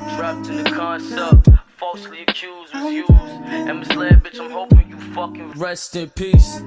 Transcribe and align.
Trapped 0.00 0.48
in 0.48 0.64
the 0.64 0.70
concept, 0.74 1.48
falsely 1.76 2.22
accused 2.22 2.74
was 2.74 2.92
used. 2.92 3.10
And 3.10 3.80
misled, 3.80 4.22
bitch, 4.22 4.40
I'm 4.40 4.50
hoping 4.50 4.88
you 4.88 4.96
fucking 5.14 5.50
rest 5.52 5.94
in 5.94 6.08
peace. 6.10 6.60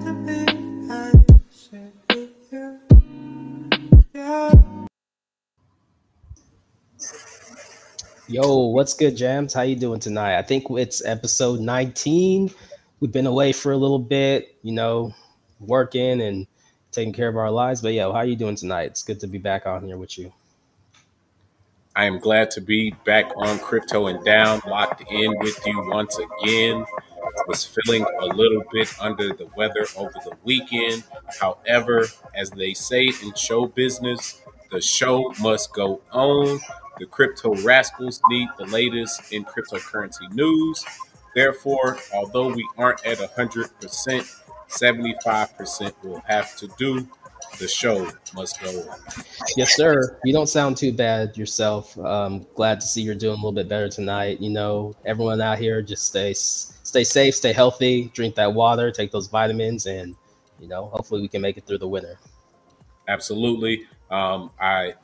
Yo, 8.27 8.57
what's 8.67 8.93
good, 8.93 9.17
Jams? 9.17 9.53
How 9.53 9.63
you 9.63 9.75
doing 9.75 9.99
tonight? 9.99 10.37
I 10.37 10.43
think 10.43 10.65
it's 10.69 11.03
episode 11.03 11.59
19. 11.59 12.51
We've 12.99 13.11
been 13.11 13.25
away 13.25 13.51
for 13.51 13.71
a 13.71 13.77
little 13.77 13.99
bit, 13.99 14.55
you 14.61 14.73
know, 14.73 15.13
working 15.59 16.21
and 16.21 16.45
taking 16.91 17.13
care 17.13 17.27
of 17.27 17.35
our 17.35 17.49
lives. 17.51 17.81
But 17.81 17.93
yo, 17.93 18.13
how 18.13 18.21
you 18.21 18.35
doing 18.35 18.55
tonight? 18.55 18.91
It's 18.91 19.01
good 19.01 19.19
to 19.21 19.27
be 19.27 19.39
back 19.39 19.65
on 19.65 19.83
here 19.83 19.97
with 19.97 20.19
you. 20.19 20.31
I 21.95 22.05
am 22.05 22.17
glad 22.17 22.49
to 22.51 22.61
be 22.61 22.95
back 23.05 23.31
on 23.35 23.59
Crypto 23.59 24.07
and 24.07 24.23
Down, 24.25 24.61
locked 24.65 25.03
in 25.11 25.37
with 25.39 25.59
you 25.65 25.89
once 25.89 26.17
again. 26.17 26.85
Was 27.47 27.65
feeling 27.65 28.05
a 28.19 28.25
little 28.25 28.63
bit 28.71 28.93
under 28.99 29.29
the 29.33 29.47
weather 29.55 29.85
over 29.95 30.13
the 30.23 30.35
weekend. 30.43 31.03
However, 31.39 32.07
as 32.35 32.49
they 32.49 32.73
say 32.73 33.11
in 33.23 33.33
show 33.35 33.67
business, 33.67 34.41
the 34.71 34.81
show 34.81 35.33
must 35.39 35.71
go 35.73 36.01
on. 36.11 36.59
The 36.97 37.05
crypto 37.05 37.55
rascals 37.57 38.21
need 38.27 38.49
the 38.57 38.65
latest 38.65 39.31
in 39.31 39.45
cryptocurrency 39.45 40.31
news. 40.33 40.83
Therefore, 41.35 41.97
although 42.13 42.49
we 42.49 42.67
aren't 42.77 43.05
at 43.05 43.19
100%, 43.19 44.41
75% 44.67 45.93
will 46.03 46.23
have 46.27 46.55
to 46.57 46.67
do. 46.77 47.07
The 47.59 47.67
show 47.67 48.09
must 48.33 48.61
go 48.61 48.69
on. 48.69 48.99
Yes, 49.55 49.75
sir. 49.75 50.19
You 50.23 50.33
don't 50.33 50.49
sound 50.49 50.75
too 50.75 50.91
bad 50.91 51.37
yourself. 51.37 51.97
Um, 51.99 52.45
glad 52.55 52.79
to 52.81 52.87
see 52.87 53.01
you're 53.01 53.15
doing 53.15 53.33
a 53.33 53.35
little 53.35 53.51
bit 53.51 53.69
better 53.69 53.89
tonight. 53.89 54.41
You 54.41 54.49
know, 54.49 54.95
everyone 55.05 55.39
out 55.39 55.59
here, 55.59 55.81
just 55.81 56.07
stay 56.07 56.33
stay 56.33 57.03
safe, 57.03 57.35
stay 57.35 57.53
healthy, 57.53 58.11
drink 58.13 58.35
that 58.35 58.53
water, 58.53 58.91
take 58.91 59.11
those 59.11 59.27
vitamins, 59.27 59.85
and 59.85 60.15
you 60.59 60.67
know, 60.67 60.87
hopefully 60.87 61.21
we 61.21 61.27
can 61.27 61.41
make 61.41 61.57
it 61.57 61.65
through 61.65 61.77
the 61.77 61.87
winter. 61.87 62.17
Absolutely. 63.07 63.85
Um, 64.09 64.51
I 64.59 64.95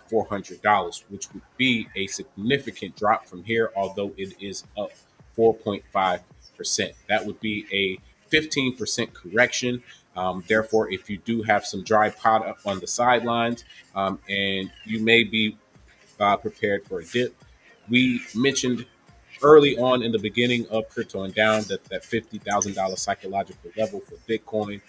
which 1.08 1.32
would 1.32 1.42
be 1.56 1.88
a 1.96 2.06
significant 2.06 2.96
drop 2.96 3.26
from 3.26 3.44
here, 3.44 3.70
although 3.76 4.12
it 4.16 4.34
is 4.40 4.64
up 4.76 4.90
4.5%. 5.36 6.92
That 7.08 7.26
would 7.26 7.40
be 7.40 7.66
a 7.72 7.98
15% 8.34 9.12
correction. 9.12 9.82
Um, 10.16 10.44
therefore, 10.48 10.90
if 10.90 11.10
you 11.10 11.18
do 11.18 11.42
have 11.42 11.66
some 11.66 11.82
dry 11.82 12.08
pot 12.10 12.46
up 12.46 12.58
on 12.64 12.80
the 12.80 12.86
sidelines 12.86 13.64
um, 13.94 14.18
and 14.28 14.70
you 14.84 15.00
may 15.00 15.24
be 15.24 15.58
uh, 16.18 16.38
prepared 16.38 16.86
for 16.86 17.00
a 17.00 17.04
dip, 17.04 17.36
we 17.88 18.22
mentioned 18.34 18.86
early 19.42 19.78
on 19.78 20.02
in 20.02 20.12
the 20.12 20.18
beginning 20.18 20.66
of 20.68 20.88
crypto 20.88 21.24
and 21.24 21.34
down 21.34 21.62
that 21.64 21.84
that 21.84 22.02
$50,000 22.02 22.98
psychological 22.98 23.70
level 23.76 24.00
for 24.00 24.16
Bitcoin 24.28 24.80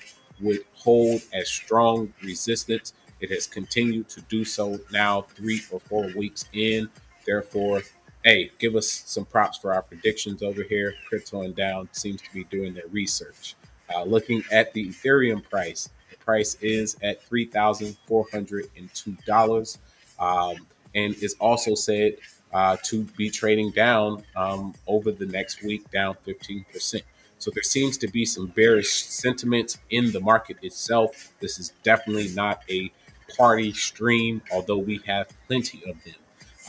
would 0.41 0.63
hold 0.74 1.22
as 1.34 1.50
strong 1.50 2.13
resistance. 2.24 2.94
It 3.19 3.31
has 3.31 3.47
continued 3.47 4.07
to 4.09 4.22
do 4.22 4.46
so 4.46 4.80
now 4.91 5.22
three 5.22 5.62
or 5.72 5.80
four 5.80 6.12
weeks 6.16 6.46
in. 6.53 6.88
Therefore, 7.25 7.81
hey, 8.24 8.52
give 8.59 8.75
us 8.75 9.03
some 9.06 9.25
props 9.25 9.57
for 9.57 9.74
our 9.74 9.81
predictions 9.81 10.44
over 10.44 10.62
here. 10.63 10.94
Crypto 11.07 11.41
and 11.41 11.56
down 11.56 11.90
seems 11.91 12.22
to 12.22 12.31
be 12.34 12.44
doing 12.46 12.74
their 12.74 12.88
research. 12.88 13.56
Uh, 13.94 14.03
looking 14.03 14.41
at 14.52 14.74
the 14.74 14.90
Ethereum 14.90 15.44
price, 15.50 15.90
the 16.12 16.18
price 16.18 16.56
is 16.62 16.97
at 17.02 17.25
$3,402 17.30 19.78
um, 20.19 20.68
and 20.94 21.16
is 21.16 21.36
also 21.40 21.74
said 21.75 22.18
uh, 22.53 22.78
to 22.84 23.03
be 23.18 23.30
trading 23.30 23.72
down 23.72 24.24
um, 24.35 24.74
over 24.88 25.12
the 25.12 25.25
next 25.25 25.63
week, 25.63 25.90
down 25.91 26.16
15%. 26.25 27.02
So 27.40 27.52
there 27.52 27.63
seems 27.63 27.97
to 28.00 28.08
be 28.08 28.25
some 28.25 28.47
bearish 28.47 29.03
sentiments 29.03 29.78
in 29.90 30.12
the 30.12 30.19
market 30.19 30.57
itself. 30.62 31.34
This 31.40 31.59
is 31.59 31.74
definitely 31.84 32.30
not 32.30 32.63
a 32.69 32.91
party 33.38 33.74
stream, 33.74 34.41
although 34.52 34.78
we 34.78 35.02
have 35.06 35.28
plenty 35.47 35.84
of 35.88 36.03
them. 36.03 36.16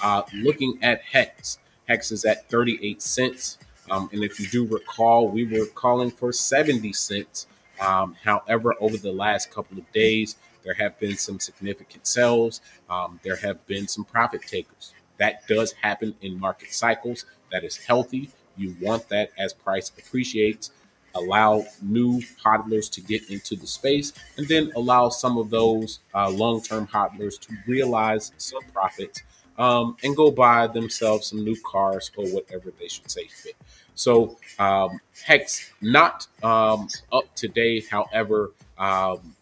Uh, 0.03 0.23
looking 0.35 0.79
at 0.83 1.01
Hex, 1.03 1.59
Hex 1.89 2.13
is 2.13 2.25
at 2.25 2.49
38 2.51 3.01
cents. 3.01 3.59
Um, 3.91 4.11
and 4.13 4.23
if 4.23 4.39
you 4.39 4.47
do 4.47 4.67
recall, 4.67 5.29
we 5.29 5.45
were 5.45 5.67
calling 5.67 6.11
for 6.11 6.33
70 6.33 6.93
cents. 6.93 7.47
Um, 7.81 8.17
however, 8.23 8.75
over 8.81 8.97
the 8.97 9.13
last 9.13 9.51
couple 9.51 9.79
of 9.79 9.91
days, 9.93 10.37
there 10.65 10.75
have 10.75 10.99
been 10.99 11.17
some 11.17 11.41
significant 11.41 12.07
sells. 12.07 12.61
Um, 12.91 13.21
there 13.23 13.37
have 13.37 13.67
been 13.67 13.89
some 13.89 14.05
profit 14.05 14.43
takers. 14.43 14.93
That 15.19 15.47
does 15.49 15.73
happen 15.73 16.15
in 16.23 16.39
market 16.39 16.73
cycles. 16.73 17.25
That 17.53 17.65
is 17.65 17.77
healthy. 17.77 18.31
You 18.57 18.75
want 18.81 19.09
that 19.09 19.31
as 19.39 19.53
price 19.53 19.91
appreciates. 19.97 20.71
Allow 21.15 21.65
new 21.83 22.21
hodlers 22.45 22.91
to 22.93 23.01
get 23.01 23.29
into 23.31 23.57
the 23.57 23.67
space 23.67 24.13
and 24.37 24.47
then 24.47 24.71
allow 24.77 25.09
some 25.09 25.39
of 25.39 25.51
those 25.51 26.01
uh, 26.15 26.29
long 26.31 26.63
term 26.63 26.87
hodlers 26.87 27.39
to 27.41 27.57
realize 27.67 28.33
some 28.37 28.63
profits 28.73 29.23
um, 29.59 29.97
and 30.05 30.17
go 30.17 30.31
buy 30.31 30.67
themselves 30.67 31.29
some 31.29 31.45
new 31.45 31.57
cars 31.63 32.11
or 32.17 32.27
whatever 32.29 32.73
they 32.79 32.89
should 32.89 33.11
say 33.11 33.27
fit. 33.27 33.57
So, 33.95 34.37
um, 34.61 35.01
Hex 35.25 35.73
not 35.81 36.29
um, 36.43 36.89
up 37.13 37.35
today, 37.35 37.81
however, 37.81 38.53
um, 38.79 39.35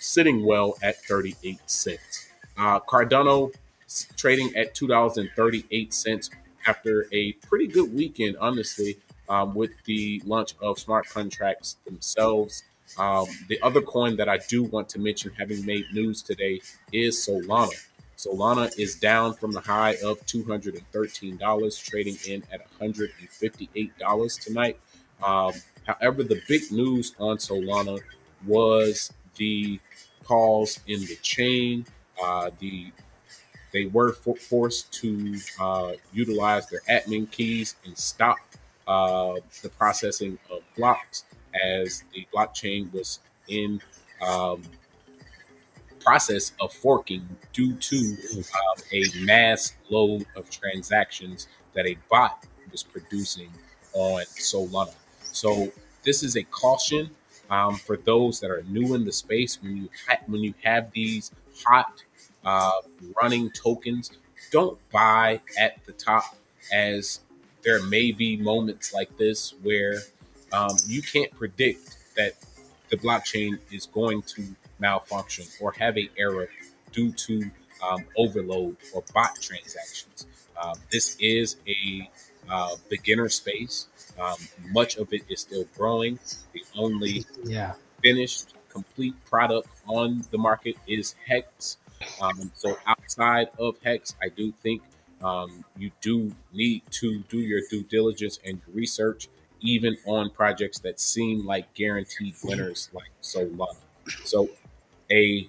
sitting 0.00 0.46
well 0.46 0.76
at 0.82 1.04
38 1.04 1.58
cents. 1.66 2.28
Uh, 2.56 2.80
Cardano 2.80 3.52
trading 4.16 4.54
at 4.56 4.74
$2.38 4.74 6.30
after 6.66 7.06
a 7.12 7.32
pretty 7.32 7.66
good 7.66 7.92
weekend, 7.94 8.36
honestly, 8.38 8.98
um, 9.28 9.54
with 9.54 9.70
the 9.84 10.22
launch 10.24 10.54
of 10.60 10.78
smart 10.78 11.08
contracts 11.08 11.76
themselves. 11.86 12.62
Um, 12.98 13.26
the 13.48 13.60
other 13.62 13.80
coin 13.80 14.16
that 14.16 14.28
I 14.28 14.38
do 14.48 14.62
want 14.64 14.88
to 14.90 14.98
mention, 14.98 15.32
having 15.38 15.64
made 15.64 15.86
news 15.92 16.22
today, 16.22 16.60
is 16.92 17.16
Solana. 17.26 17.72
Solana 18.16 18.70
is 18.78 18.96
down 18.96 19.34
from 19.34 19.52
the 19.52 19.60
high 19.60 19.96
of 20.04 20.24
$213, 20.26 21.84
trading 21.84 22.16
in 22.28 22.42
at 22.52 22.60
$158 22.78 24.40
tonight. 24.40 24.78
Um, 25.22 25.52
however, 25.86 26.22
the 26.22 26.40
big 26.46 26.70
news 26.70 27.14
on 27.18 27.38
Solana 27.38 28.00
was 28.46 29.12
the 29.36 29.80
calls 30.24 30.80
in 30.86 31.00
the 31.00 31.16
chain. 31.16 31.86
Uh, 32.22 32.50
the 32.60 32.92
they 33.72 33.86
were 33.86 34.12
for, 34.12 34.36
forced 34.36 34.92
to 34.92 35.38
uh, 35.60 35.92
utilize 36.12 36.68
their 36.68 36.82
admin 36.88 37.30
keys 37.30 37.76
and 37.84 37.96
stop 37.96 38.38
uh, 38.86 39.36
the 39.62 39.68
processing 39.70 40.38
of 40.50 40.60
blocks 40.76 41.24
as 41.64 42.04
the 42.12 42.26
blockchain 42.34 42.92
was 42.92 43.20
in 43.48 43.80
um, 44.20 44.62
process 46.00 46.52
of 46.60 46.72
forking 46.72 47.26
due 47.52 47.74
to 47.74 47.96
um, 48.54 48.82
a 48.92 49.04
mass 49.24 49.74
load 49.88 50.26
of 50.36 50.50
transactions 50.50 51.46
that 51.74 51.86
a 51.86 51.96
bot 52.10 52.44
was 52.70 52.82
producing 52.82 53.50
on 53.94 54.22
Solana. 54.38 54.94
So 55.32 55.72
this 56.04 56.22
is 56.22 56.36
a 56.36 56.42
caution 56.44 57.10
um, 57.50 57.76
for 57.76 57.96
those 57.96 58.40
that 58.40 58.50
are 58.50 58.62
new 58.68 58.94
in 58.94 59.04
the 59.04 59.12
space. 59.12 59.60
When 59.62 59.76
you 59.76 59.88
ha- 60.08 60.22
when 60.26 60.42
you 60.42 60.54
have 60.64 60.90
these 60.92 61.32
hot 61.64 62.02
uh, 62.44 62.72
running 63.20 63.50
tokens, 63.50 64.10
don't 64.50 64.78
buy 64.90 65.40
at 65.58 65.84
the 65.86 65.92
top, 65.92 66.36
as 66.72 67.20
there 67.62 67.82
may 67.84 68.12
be 68.12 68.36
moments 68.36 68.92
like 68.92 69.16
this 69.18 69.54
where 69.62 69.94
um, 70.52 70.76
you 70.86 71.00
can't 71.02 71.30
predict 71.32 71.96
that 72.16 72.32
the 72.90 72.96
blockchain 72.96 73.58
is 73.70 73.86
going 73.86 74.22
to 74.22 74.42
malfunction 74.78 75.46
or 75.60 75.72
have 75.72 75.96
a 75.96 76.10
error 76.18 76.48
due 76.92 77.12
to 77.12 77.50
um, 77.88 78.04
overload 78.16 78.76
or 78.94 79.02
bot 79.14 79.34
transactions. 79.40 80.26
Um, 80.62 80.74
this 80.90 81.16
is 81.20 81.56
a 81.66 82.10
uh, 82.50 82.76
beginner 82.90 83.28
space. 83.28 83.86
Um, 84.20 84.36
much 84.70 84.96
of 84.96 85.12
it 85.12 85.22
is 85.28 85.40
still 85.40 85.66
growing. 85.76 86.18
The 86.52 86.64
only 86.76 87.24
Yeah. 87.44 87.74
finished 88.02 88.54
complete 88.68 89.14
product 89.26 89.68
on 89.86 90.24
the 90.30 90.38
market 90.38 90.76
is 90.86 91.14
Hex. 91.26 91.78
Um, 92.20 92.50
so 92.54 92.76
outside 92.86 93.48
of 93.58 93.76
Hex, 93.82 94.14
I 94.22 94.28
do 94.28 94.52
think 94.62 94.82
um, 95.22 95.64
you 95.76 95.90
do 96.00 96.34
need 96.52 96.82
to 96.92 97.20
do 97.28 97.38
your 97.38 97.60
due 97.70 97.82
diligence 97.84 98.38
and 98.44 98.60
research, 98.72 99.28
even 99.60 99.96
on 100.06 100.30
projects 100.30 100.78
that 100.80 101.00
seem 101.00 101.46
like 101.46 101.72
guaranteed 101.74 102.34
winners 102.44 102.88
like 102.92 103.10
Solana. 103.22 103.76
So 104.24 104.48
a 105.10 105.48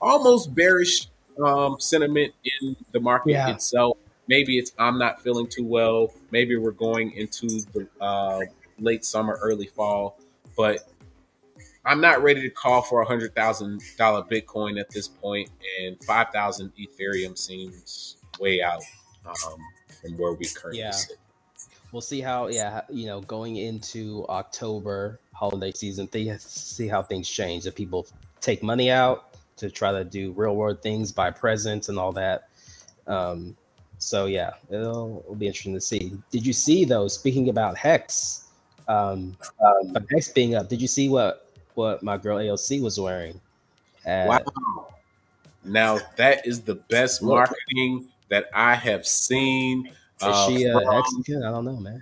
almost 0.00 0.54
bearish 0.54 1.08
um, 1.44 1.78
sentiment 1.80 2.34
in 2.60 2.76
the 2.92 3.00
market 3.00 3.32
Yeah. 3.32 3.50
itself. 3.54 3.98
Maybe 4.28 4.58
it's 4.58 4.72
I'm 4.78 4.98
not 4.98 5.22
feeling 5.22 5.48
too 5.48 5.64
well. 5.64 6.12
Maybe 6.30 6.56
we're 6.56 6.70
going 6.70 7.12
into 7.12 7.48
the 7.72 7.88
uh, 8.00 8.40
late 8.78 9.04
summer, 9.04 9.38
early 9.42 9.66
fall, 9.66 10.18
but 10.56 10.88
I'm 11.84 12.00
not 12.00 12.22
ready 12.22 12.42
to 12.42 12.50
call 12.50 12.82
for 12.82 13.00
a 13.02 13.06
hundred 13.06 13.34
thousand 13.34 13.82
dollar 13.96 14.22
Bitcoin 14.22 14.78
at 14.78 14.90
this 14.90 15.08
point, 15.08 15.50
and 15.82 16.02
five 16.04 16.28
thousand 16.32 16.72
Ethereum 16.78 17.36
seems 17.38 18.16
way 18.38 18.62
out 18.62 18.82
um, 19.26 19.34
from 20.02 20.16
where 20.18 20.32
we 20.32 20.46
currently 20.46 20.80
Yeah. 20.80 20.90
sit. 20.92 21.18
We'll 21.92 22.00
see 22.02 22.20
how, 22.20 22.48
yeah, 22.48 22.82
you 22.88 23.06
know, 23.06 23.20
going 23.22 23.56
into 23.56 24.24
October 24.28 25.18
holiday 25.32 25.72
season, 25.72 26.08
they 26.12 26.36
see 26.38 26.86
how 26.86 27.02
things 27.02 27.28
change. 27.28 27.66
If 27.66 27.74
people 27.74 28.06
take 28.40 28.62
money 28.62 28.90
out 28.90 29.34
to 29.56 29.70
try 29.70 29.90
to 29.90 30.04
do 30.04 30.32
real 30.32 30.54
world 30.54 30.82
things, 30.82 31.10
buy 31.10 31.30
presents 31.32 31.88
and 31.88 31.98
all 31.98 32.12
that. 32.12 32.48
Um, 33.08 33.56
so 33.98 34.26
yeah, 34.26 34.52
it'll, 34.70 35.22
it'll 35.24 35.34
be 35.34 35.46
interesting 35.48 35.74
to 35.74 35.80
see. 35.80 36.12
Did 36.30 36.46
you 36.46 36.52
see 36.52 36.84
though? 36.84 37.08
Speaking 37.08 37.48
about 37.48 37.76
Hex, 37.76 38.44
um, 38.86 39.36
um, 39.60 39.96
Hex 40.12 40.28
being 40.28 40.54
up, 40.54 40.68
did 40.68 40.80
you 40.80 40.88
see 40.88 41.08
what 41.08 41.49
what 41.80 42.02
my 42.02 42.16
girl 42.18 42.38
AOC 42.38 42.82
was 42.82 43.00
wearing? 43.00 43.40
At, 44.04 44.28
Wow! 44.28 44.88
Now 45.64 45.98
that 46.16 46.46
is 46.46 46.62
the 46.62 46.74
best 46.76 47.22
marketing 47.22 48.08
that 48.28 48.48
I 48.54 48.74
have 48.74 49.06
seen. 49.06 49.86
Is 49.88 49.94
uh, 50.22 50.48
she 50.48 50.70
from- 50.70 50.84
Mexican? 50.86 51.42
I 51.44 51.50
don't 51.50 51.64
know, 51.64 51.76
man. 51.76 52.00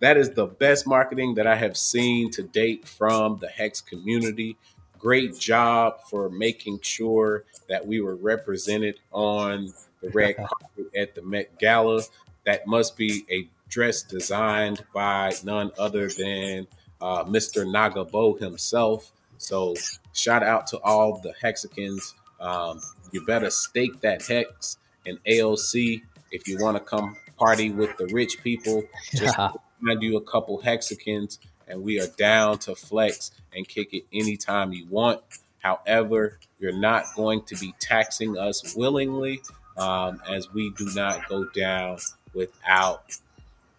that 0.00 0.16
is 0.16 0.30
the 0.30 0.46
best 0.46 0.86
marketing 0.86 1.34
that 1.34 1.46
I 1.46 1.56
have 1.56 1.76
seen 1.76 2.30
to 2.32 2.42
date 2.42 2.86
from 2.86 3.38
the 3.38 3.48
Hex 3.48 3.80
community. 3.80 4.56
Great 4.98 5.38
job 5.38 6.00
for 6.10 6.28
making 6.28 6.80
sure 6.82 7.44
that 7.68 7.86
we 7.86 8.00
were 8.00 8.16
represented 8.16 8.98
on 9.12 9.72
the 10.00 10.10
red 10.10 10.36
carpet 10.48 10.94
at 10.96 11.14
the 11.14 11.22
Met 11.22 11.58
Gala. 11.58 12.02
That 12.46 12.66
must 12.66 12.96
be 12.96 13.24
a 13.30 13.48
dress 13.68 14.02
designed 14.02 14.84
by 14.94 15.32
none 15.44 15.70
other 15.78 16.08
than 16.08 16.66
uh, 17.00 17.24
Mr. 17.24 17.64
Nagabo 17.64 18.38
himself. 18.38 19.12
So, 19.38 19.74
shout 20.12 20.42
out 20.42 20.66
to 20.68 20.78
all 20.78 21.20
the 21.20 21.32
Hexicans. 21.40 22.14
Um, 22.40 22.80
you 23.12 23.24
better 23.24 23.50
stake 23.50 24.00
that 24.00 24.22
hex 24.26 24.78
and 25.06 25.18
AOC 25.24 26.02
if 26.30 26.46
you 26.46 26.58
want 26.60 26.76
to 26.76 26.82
come 26.82 27.16
party 27.38 27.70
with 27.70 27.96
the 27.96 28.06
rich 28.06 28.42
people. 28.42 28.82
Just 29.14 29.36
find 29.86 30.02
you 30.02 30.16
a 30.16 30.20
couple 30.20 30.60
Hexicans, 30.60 31.38
and 31.66 31.82
we 31.82 32.00
are 32.00 32.08
down 32.18 32.58
to 32.60 32.74
flex 32.74 33.30
and 33.54 33.66
kick 33.66 33.94
it 33.94 34.04
anytime 34.12 34.72
you 34.72 34.86
want. 34.86 35.20
However, 35.60 36.38
you're 36.58 36.76
not 36.76 37.04
going 37.16 37.42
to 37.42 37.56
be 37.56 37.74
taxing 37.78 38.36
us 38.36 38.74
willingly, 38.76 39.40
um, 39.76 40.20
as 40.28 40.52
we 40.52 40.70
do 40.70 40.88
not 40.94 41.28
go 41.28 41.44
down 41.44 41.98
without 42.34 43.16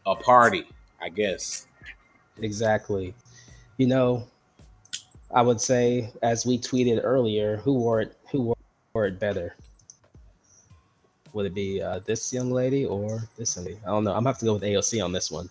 a 0.05 0.15
party. 0.15 0.65
I 1.01 1.09
guess. 1.09 1.65
Exactly. 2.43 3.13
You 3.77 3.87
know, 3.87 4.27
I 5.31 5.41
would 5.41 5.61
say, 5.61 6.11
as 6.21 6.45
we 6.45 6.57
tweeted 6.57 7.01
earlier, 7.03 7.57
who 7.57 7.73
wore 7.73 8.01
it? 8.01 8.15
Who 8.31 8.55
wore, 8.93 9.05
it 9.05 9.19
better? 9.19 9.55
Would 11.33 11.45
it 11.45 11.53
be 11.53 11.81
uh, 11.81 11.99
this 11.99 12.33
young 12.33 12.51
lady 12.51 12.85
or 12.85 13.21
this 13.37 13.57
lady? 13.57 13.79
I 13.85 13.89
don't 13.89 14.03
know. 14.03 14.11
I'm 14.11 14.23
gonna 14.23 14.29
have 14.29 14.39
to 14.39 14.45
go 14.45 14.53
with 14.53 14.63
AOC 14.63 15.03
on 15.03 15.11
this 15.11 15.31
one. 15.31 15.49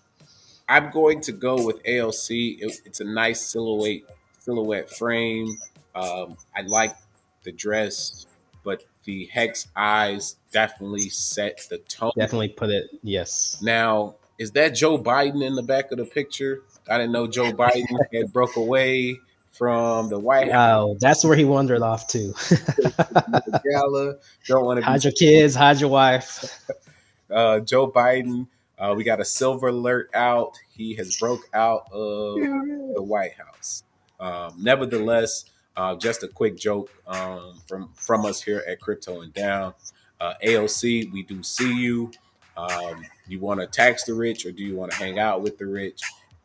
I'm 0.67 0.91
going 0.91 1.21
to 1.21 1.31
go 1.31 1.65
with 1.65 1.81
AOC. 1.83 2.61
It, 2.61 2.81
it's 2.85 2.99
a 2.99 3.05
nice 3.05 3.41
silhouette 3.41 4.03
silhouette 4.39 4.89
frame. 4.89 5.57
Um, 5.95 6.37
I 6.55 6.61
like 6.61 6.95
the 7.43 7.51
dress, 7.51 8.27
but 8.63 8.83
the 9.05 9.25
hex 9.25 9.67
eyes 9.75 10.35
definitely 10.51 11.09
set 11.09 11.65
the 11.69 11.79
tone. 11.79 12.11
Definitely 12.17 12.49
put 12.49 12.69
it. 12.69 12.89
Yes. 13.01 13.59
Now, 13.61 14.15
is 14.37 14.51
that 14.51 14.69
Joe 14.69 14.97
Biden 14.97 15.45
in 15.45 15.55
the 15.55 15.63
back 15.63 15.91
of 15.91 15.97
the 15.97 16.05
picture? 16.05 16.63
I 16.89 16.97
didn't 16.97 17.11
know 17.11 17.27
Joe 17.27 17.51
Biden 17.51 17.85
had 18.13 18.33
broke 18.33 18.55
away 18.55 19.19
from 19.51 20.09
the 20.09 20.17
White 20.17 20.51
House 20.51 20.79
Oh, 20.79 20.97
that's 20.99 21.23
where 21.23 21.35
he 21.35 21.45
wandered 21.45 21.81
off 21.81 22.07
to. 22.07 22.33
gala. 23.63 24.15
Don't 24.47 24.65
want 24.65 24.79
to 24.79 24.85
hide 24.85 25.03
your 25.03 25.13
kids, 25.13 25.55
hide 25.55 25.79
your 25.79 25.89
wife. 25.89 26.65
uh, 27.31 27.59
Joe 27.59 27.91
Biden. 27.91 28.47
Uh, 28.77 28.93
we 28.95 29.03
got 29.03 29.19
a 29.19 29.25
silver 29.25 29.67
alert 29.67 30.09
out. 30.13 30.57
He 30.69 30.95
has 30.95 31.17
broke 31.17 31.41
out 31.53 31.91
of 31.91 32.35
the 32.35 33.03
White 33.03 33.33
House. 33.33 33.83
Um, 34.21 34.55
nevertheless, 34.57 35.45
uh, 35.75 35.95
just 35.95 36.23
a 36.23 36.27
quick 36.29 36.57
joke 36.57 36.89
um, 37.05 37.59
from 37.67 37.89
from 37.95 38.25
us 38.25 38.41
here 38.41 38.63
at 38.67 38.79
Crypto 38.79 39.21
and 39.21 39.33
Down. 39.33 39.73
Uh, 40.19 40.33
AOC, 40.43 41.11
we 41.11 41.23
do 41.23 41.43
see 41.43 41.73
you. 41.73 42.11
Um, 42.57 43.05
you 43.27 43.39
want 43.39 43.59
to 43.59 43.67
tax 43.67 44.03
the 44.03 44.13
rich, 44.13 44.45
or 44.45 44.51
do 44.51 44.63
you 44.63 44.75
want 44.75 44.91
to 44.91 44.97
hang 44.97 45.19
out 45.19 45.41
with 45.41 45.57
the 45.57 45.65
rich? 45.65 46.01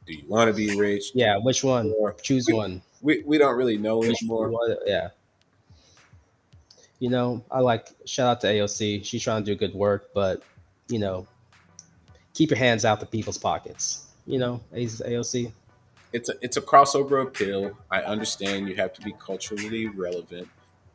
Do 0.07 0.13
you 0.15 0.25
want 0.29 0.49
to 0.49 0.55
be 0.55 0.79
rich? 0.79 1.13
Yeah, 1.15 1.39
which 1.39 1.65
one? 1.65 1.93
Or 1.99 2.13
Choose 2.23 2.47
one. 2.51 2.83
we, 3.03 3.23
we 3.27 3.39
don't 3.39 3.57
really 3.57 3.79
know 3.79 3.99
Which 3.99 4.21
anymore. 4.23 4.51
one- 4.51 4.77
Yeah. 4.87 5.09
You 7.01 7.11
know, 7.11 7.45
I 7.51 7.61
like 7.61 7.89
shout 8.07 8.29
out 8.29 8.41
to 8.43 8.47
AOC. 8.47 9.05
She's 9.05 9.23
trying 9.23 9.45
to 9.45 9.51
do 9.51 9.57
good 9.57 9.75
work, 9.75 10.11
but 10.15 10.43
you 10.89 10.99
know, 10.99 11.27
keep 12.35 12.51
your 12.51 12.59
hands 12.59 12.85
out 12.85 13.01
the 13.01 13.07
people's 13.07 13.39
pockets. 13.39 14.07
You 14.27 14.39
know, 14.39 14.61
AOC. 14.75 15.53
it's 16.13 16.29
a 16.31 16.35
it's 16.41 16.57
a 16.57 16.63
crossover 16.63 17.23
appeal. 17.23 17.77
I 17.91 18.03
understand 18.03 18.69
you 18.69 18.77
have 18.77 18.93
to 18.95 19.03
be 19.03 19.13
culturally 19.19 19.89
relevant. 19.89 20.49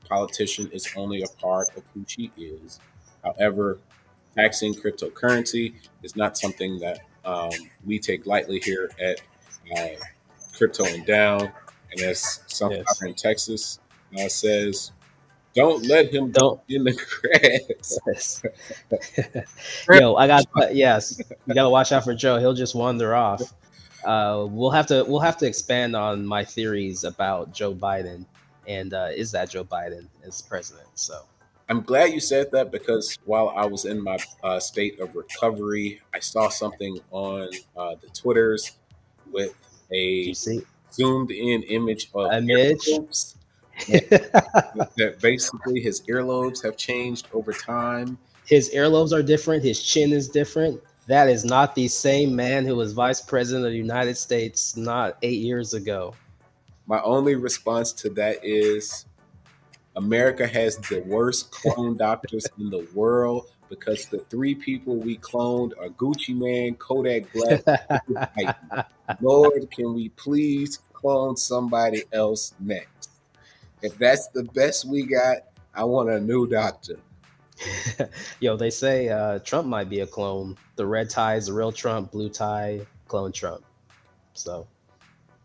Politician 0.08 0.70
is 0.72 0.88
only 0.96 1.22
a 1.22 1.28
part 1.40 1.68
of 1.78 1.84
who 1.94 2.04
she 2.08 2.32
is. 2.38 2.80
However, 3.24 3.78
taxing 4.36 4.74
cryptocurrency 4.74 5.74
is 6.02 6.16
not 6.16 6.38
something 6.38 6.80
that 6.80 7.02
um, 7.26 7.52
we 7.86 8.00
take 8.00 8.26
lightly 8.26 8.60
here 8.60 8.90
at 9.00 9.22
uh, 9.78 9.88
Crypto 10.58 10.86
and 10.86 11.06
Down. 11.06 11.52
And 11.92 12.02
as 12.02 12.42
some 12.48 12.72
Yes. 12.72 13.02
in 13.02 13.14
Texas 13.16 13.80
uh, 14.20 14.28
says, 14.28 14.92
don't 15.56 15.86
let 15.88 16.14
him 16.14 16.32
Don't 16.32 16.62
in 16.70 16.84
the 16.84 16.94
grass. 16.94 18.00
Yes. 18.08 18.44
Yo, 19.92 20.16
I 20.16 20.28
got 20.28 20.46
yes. 20.76 21.20
You 21.48 21.54
gotta 21.54 21.70
watch 21.70 21.92
out 21.92 22.04
for 22.04 22.14
Joe. 22.14 22.38
He'll 22.40 22.54
just 22.54 22.76
wander 22.76 23.16
off. 23.16 23.42
Uh, 24.06 24.46
we'll 24.50 24.70
have 24.72 24.88
to 24.88 25.04
we'll 25.08 25.20
have 25.20 25.38
to 25.38 25.48
expand 25.48 25.96
on 25.96 26.26
my 26.26 26.44
theories 26.46 27.04
about 27.04 27.54
Joe 27.54 27.74
Biden 27.74 28.26
and 28.68 28.94
uh, 28.94 29.10
is 29.14 29.32
that 29.32 29.50
Joe 29.50 29.64
Biden 29.64 30.06
as 30.24 30.42
president. 30.42 30.88
So 30.96 31.22
I'm 31.70 31.82
glad 31.84 32.12
you 32.12 32.20
said 32.20 32.52
that 32.52 32.72
because 32.72 33.16
while 33.26 33.54
I 33.56 33.66
was 33.68 33.86
in 33.86 34.04
my 34.04 34.18
uh, 34.44 34.60
state 34.60 35.00
of 35.00 35.16
recovery, 35.16 36.02
I 36.12 36.20
saw 36.20 36.50
something 36.50 37.00
on 37.12 37.50
uh, 37.78 37.96
the 38.02 38.08
Twitters 38.08 38.72
with 39.32 39.54
a 39.94 40.34
zoomed 40.92 41.30
in 41.30 41.62
image 41.64 42.10
of 42.16 42.32
earlobes. 42.32 43.36
that 43.88 45.18
basically 45.22 45.80
his 45.80 46.02
earlobes 46.02 46.64
have 46.64 46.76
changed 46.76 47.28
over 47.34 47.54
time. 47.54 48.18
his 48.46 48.72
earlobes 48.74 49.14
are 49.14 49.22
different. 49.22 49.64
His 49.64 49.82
chin 49.82 50.12
is 50.12 50.28
different. 50.28 50.82
That 51.08 51.30
is 51.30 51.46
not 51.46 51.76
the 51.76 51.88
same 51.88 52.36
man 52.36 52.66
who 52.66 52.76
was 52.76 52.94
vice 52.94 53.22
president 53.22 53.66
of 53.66 53.72
the 53.72 53.78
United 53.78 54.18
States 54.18 54.76
not 54.76 55.18
eight 55.22 55.40
years 55.40 55.76
ago. 55.76 56.16
My 56.88 57.02
only 57.04 57.36
response 57.36 57.94
to 57.94 58.10
that 58.12 58.44
is 58.44 59.06
America 60.00 60.48
has 60.48 60.78
the 60.78 61.02
worst 61.02 61.52
clone 61.52 61.98
doctors 61.98 62.48
in 62.58 62.70
the 62.70 62.88
world 62.96 63.48
because 63.68 64.06
the 64.06 64.20
three 64.30 64.56
people 64.56 64.96
we 64.96 65.18
cloned 65.18 65.74
are 65.78 65.90
Gucci 65.90 66.34
Mane, 66.34 66.76
Kodak 66.76 67.24
Black. 67.34 68.58
Lord, 69.22 69.70
can 69.70 69.94
we 69.94 70.08
please 70.10 70.80
clone 70.94 71.36
somebody 71.36 72.04
else 72.14 72.54
next? 72.62 73.10
If 73.82 73.98
that's 73.98 74.30
the 74.30 74.44
best 74.44 74.86
we 74.86 75.04
got, 75.06 75.40
I 75.76 75.84
want 75.84 76.10
a 76.10 76.20
new 76.22 76.48
doctor. 76.48 76.98
Yo, 78.40 78.56
they 78.56 78.70
say 78.70 79.10
uh, 79.10 79.40
Trump 79.40 79.68
might 79.68 79.90
be 79.90 80.00
a 80.00 80.08
clone. 80.08 80.58
The 80.78 80.86
red 80.86 81.10
tie 81.10 81.36
is 81.36 81.48
the 81.48 81.54
real 81.54 81.74
Trump, 81.74 82.12
blue 82.12 82.30
tie, 82.30 82.88
clone 83.10 83.34
Trump. 83.34 83.66
So 84.34 84.66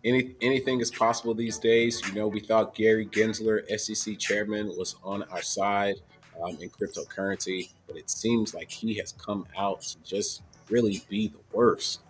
Any 0.04 0.34
anything 0.42 0.80
is 0.80 0.90
possible 0.90 1.34
these 1.34 1.58
days. 1.58 2.02
You 2.06 2.14
know, 2.14 2.28
we 2.28 2.40
thought 2.40 2.74
Gary 2.74 3.06
Gensler, 3.06 3.62
SEC 3.78 4.18
chairman, 4.18 4.68
was 4.76 4.96
on 5.02 5.22
our 5.24 5.42
side 5.42 5.96
um, 6.42 6.58
in 6.60 6.68
cryptocurrency, 6.68 7.70
but 7.86 7.96
it 7.96 8.10
seems 8.10 8.54
like 8.54 8.70
he 8.70 8.94
has 8.94 9.12
come 9.12 9.46
out 9.56 9.80
to 9.82 9.96
just 10.04 10.42
really 10.68 11.02
be 11.08 11.28
the 11.28 11.38
worst. 11.52 12.00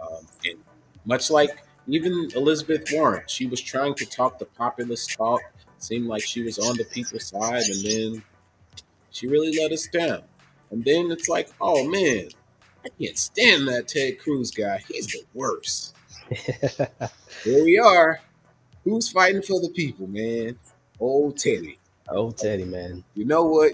Um, 0.00 0.26
and 0.44 0.58
much 1.04 1.30
like 1.30 1.64
even 1.86 2.30
Elizabeth 2.34 2.88
Warren, 2.92 3.22
she 3.26 3.46
was 3.46 3.60
trying 3.60 3.94
to 3.96 4.06
talk 4.06 4.38
the 4.38 4.46
populist 4.46 5.12
talk. 5.12 5.40
Seemed 5.78 6.06
like 6.06 6.22
she 6.22 6.42
was 6.42 6.58
on 6.58 6.76
the 6.76 6.84
people's 6.84 7.26
side, 7.26 7.62
and 7.68 7.84
then 7.84 8.22
she 9.10 9.26
really 9.28 9.56
let 9.60 9.70
us 9.70 9.86
down. 9.86 10.22
And 10.70 10.84
then 10.84 11.10
it's 11.10 11.28
like, 11.28 11.50
oh 11.60 11.86
man, 11.88 12.30
I 12.84 12.88
can't 13.00 13.18
stand 13.18 13.68
that 13.68 13.88
Ted 13.88 14.18
Cruz 14.18 14.50
guy. 14.50 14.82
He's 14.88 15.06
the 15.06 15.22
worst. 15.34 15.93
Here 17.44 17.64
we 17.64 17.78
are. 17.78 18.20
Who's 18.84 19.10
fighting 19.10 19.42
for 19.42 19.60
the 19.60 19.70
people, 19.70 20.06
man? 20.06 20.58
Old 21.00 21.38
Teddy. 21.38 21.78
Old 22.08 22.36
Teddy 22.36 22.64
man. 22.64 23.04
You 23.14 23.24
know 23.24 23.44
what? 23.44 23.72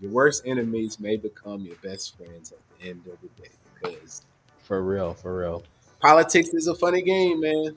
Your 0.00 0.10
worst 0.10 0.42
enemies 0.46 0.98
may 0.98 1.16
become 1.16 1.60
your 1.60 1.76
best 1.76 2.16
friends 2.16 2.52
at 2.52 2.58
the 2.78 2.88
end 2.88 3.02
of 3.06 3.18
the 3.20 3.42
day 3.42 3.50
because 3.82 4.22
For 4.62 4.82
real, 4.82 5.14
for 5.14 5.36
real. 5.38 5.62
politics 6.00 6.50
is 6.50 6.66
a 6.68 6.74
funny 6.74 7.02
game, 7.02 7.40
man. 7.40 7.76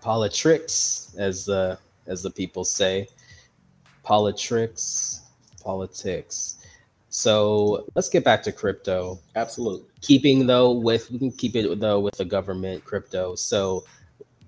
Politics, 0.00 1.14
as 1.18 1.44
the 1.44 1.78
as 2.06 2.22
the 2.22 2.30
people 2.30 2.64
say. 2.64 3.06
Politics, 4.02 5.22
politics. 5.62 6.58
So 7.14 7.86
let's 7.94 8.08
get 8.08 8.24
back 8.24 8.42
to 8.42 8.50
crypto. 8.50 9.20
Absolutely. 9.36 9.86
keeping 10.00 10.48
though 10.48 10.72
with 10.72 11.12
we 11.12 11.18
can 11.20 11.30
keep 11.30 11.54
it 11.54 11.78
though 11.78 12.00
with 12.00 12.16
the 12.16 12.24
government 12.24 12.84
crypto 12.84 13.36
so 13.36 13.84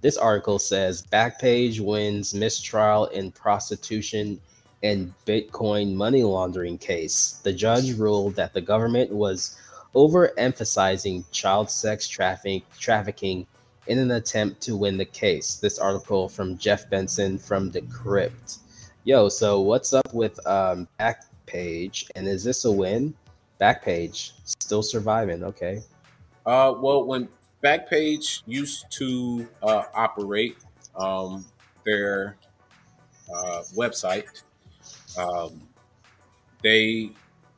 this 0.00 0.16
article 0.16 0.58
says 0.58 1.06
backpage 1.12 1.78
wins 1.78 2.34
mistrial 2.34 3.06
in 3.06 3.30
prostitution 3.30 4.40
and 4.82 5.14
bitcoin 5.26 5.94
money 5.94 6.24
laundering 6.24 6.76
case 6.76 7.40
the 7.44 7.52
judge 7.52 7.92
ruled 7.92 8.34
that 8.34 8.52
the 8.52 8.60
government 8.60 9.12
was 9.12 9.56
overemphasizing 9.94 11.24
child 11.30 11.70
sex 11.70 12.08
traffic 12.08 12.64
trafficking 12.80 13.46
in 13.86 13.98
an 13.98 14.10
attempt 14.10 14.60
to 14.60 14.76
win 14.76 14.96
the 14.96 15.04
case 15.04 15.54
this 15.54 15.78
article 15.78 16.28
from 16.28 16.58
jeff 16.58 16.90
benson 16.90 17.38
from 17.38 17.70
decrypt 17.70 18.58
yo 19.04 19.28
so 19.28 19.60
what's 19.60 19.92
up 19.92 20.12
with 20.12 20.44
um 20.48 20.88
backpage 21.46 22.10
and 22.14 22.26
is 22.28 22.44
this 22.44 22.64
a 22.64 22.72
win 22.72 23.14
Backpage 23.60 24.32
still 24.44 24.82
surviving. 24.82 25.42
Okay. 25.42 25.80
Uh, 26.44 26.74
well, 26.78 27.04
when 27.04 27.28
Backpage 27.64 28.42
used 28.46 28.84
to 28.92 29.48
uh, 29.62 29.84
operate 29.94 30.58
um, 30.94 31.44
their 31.86 32.36
uh, 33.34 33.62
website, 33.74 34.42
um, 35.18 35.62
they 36.62 37.12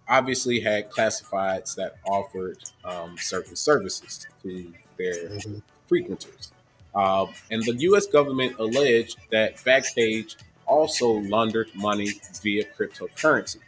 obviously 0.08 0.60
had 0.60 0.88
classifieds 0.90 1.74
that 1.74 1.96
offered 2.06 2.58
um, 2.84 3.16
certain 3.18 3.56
services 3.56 4.26
to 4.42 4.72
their 4.96 5.14
Mhm. 5.30 5.62
frequenters. 5.88 6.52
Um, 6.94 7.34
and 7.50 7.62
the 7.64 7.74
U.S. 7.80 8.06
government 8.06 8.58
alleged 8.58 9.18
that 9.30 9.56
Backpage 9.56 10.36
also 10.66 11.08
laundered 11.08 11.74
money 11.74 12.20
via 12.42 12.64
cryptocurrency. 12.64 13.58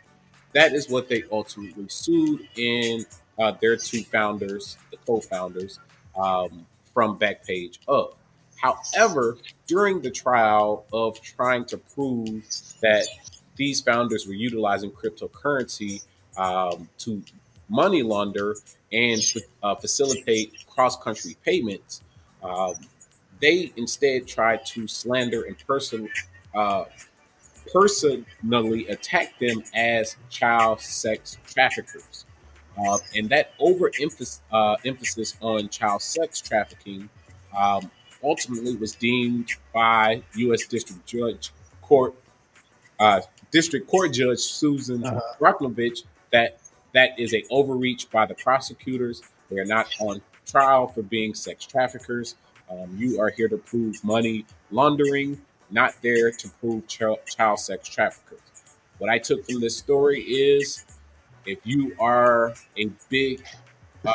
That 0.53 0.73
is 0.73 0.89
what 0.89 1.09
they 1.09 1.25
ultimately 1.31 1.87
sued 1.89 2.49
in 2.57 3.05
uh, 3.39 3.53
their 3.61 3.77
two 3.77 4.03
founders, 4.03 4.77
the 4.91 4.97
co-founders, 5.07 5.79
um, 6.17 6.67
from 6.93 7.19
Backpage 7.19 7.79
of. 7.87 8.15
However, 8.61 9.39
during 9.67 10.01
the 10.03 10.11
trial 10.11 10.85
of 10.93 11.21
trying 11.23 11.65
to 11.67 11.79
prove 11.79 12.45
that 12.83 13.07
these 13.57 13.81
founders 13.81 14.27
were 14.27 14.35
utilizing 14.35 14.91
cryptocurrency 14.91 16.03
um, 16.37 16.89
to 16.99 17.23
money 17.69 18.03
launder 18.03 18.57
and 18.93 19.23
uh, 19.63 19.75
facilitate 19.77 20.67
cross-country 20.67 21.37
payments, 21.45 22.03
um, 22.43 22.75
they 23.41 23.73
instead 23.77 24.27
tried 24.27 24.67
to 24.67 24.87
slander 24.87 25.43
and 25.43 25.57
person, 25.67 26.09
uh, 26.55 26.85
personally 27.73 28.87
attack 28.89 29.39
them 29.39 29.63
as 29.75 30.17
child 30.31 30.81
sex 30.81 31.39
traffickers. 31.47 32.25
Uh, 32.79 32.99
and 33.15 33.29
that 33.29 33.53
overemphasis 33.59 34.41
uh, 34.53 34.77
emphasis 34.85 35.37
on 35.41 35.69
child 35.69 36.01
sex 36.03 36.41
trafficking 36.41 37.09
um, 37.57 37.91
ultimately 38.23 38.77
was 38.77 38.93
deemed 38.95 39.51
by 39.75 40.23
U.S. 40.37 40.67
District 40.67 41.05
Judge 41.07 41.51
Court 41.83 42.15
uh, 42.99 43.21
District 43.51 43.87
Court 43.89 44.13
Judge 44.13 44.39
Susan 44.41 45.05
Uh-huh. 45.05 45.21
Rocklovich 45.41 46.05
that 46.33 46.59
that 46.95 47.19
is 47.19 47.35
a 47.35 47.43
overreach 47.51 48.11
by 48.11 48.27
the 48.27 48.35
prosecutors. 48.35 49.23
They 49.51 49.59
are 49.59 49.65
not 49.65 49.87
on 50.01 50.23
trial 50.47 50.87
for 50.89 51.03
being 51.03 51.35
sex 51.35 51.65
traffickers. 51.67 52.37
Um, 52.71 52.95
you 52.97 53.21
are 53.21 53.31
here 53.31 53.49
to 53.49 53.57
prove 53.59 54.03
money 54.05 54.45
laundering, 54.71 55.41
not 55.71 55.95
there 56.03 56.31
to 56.31 56.49
prove 56.61 56.87
child, 56.87 57.19
sex 57.59 57.89
traffickers. 57.89 58.41
What 58.99 59.11
I 59.11 59.19
took 59.19 59.45
from 59.47 59.61
this 59.61 59.77
story 59.77 60.21
is 60.21 60.85
if 61.47 61.59
you 61.65 61.95
are 61.99 62.55
a 62.77 62.91
big 63.09 63.43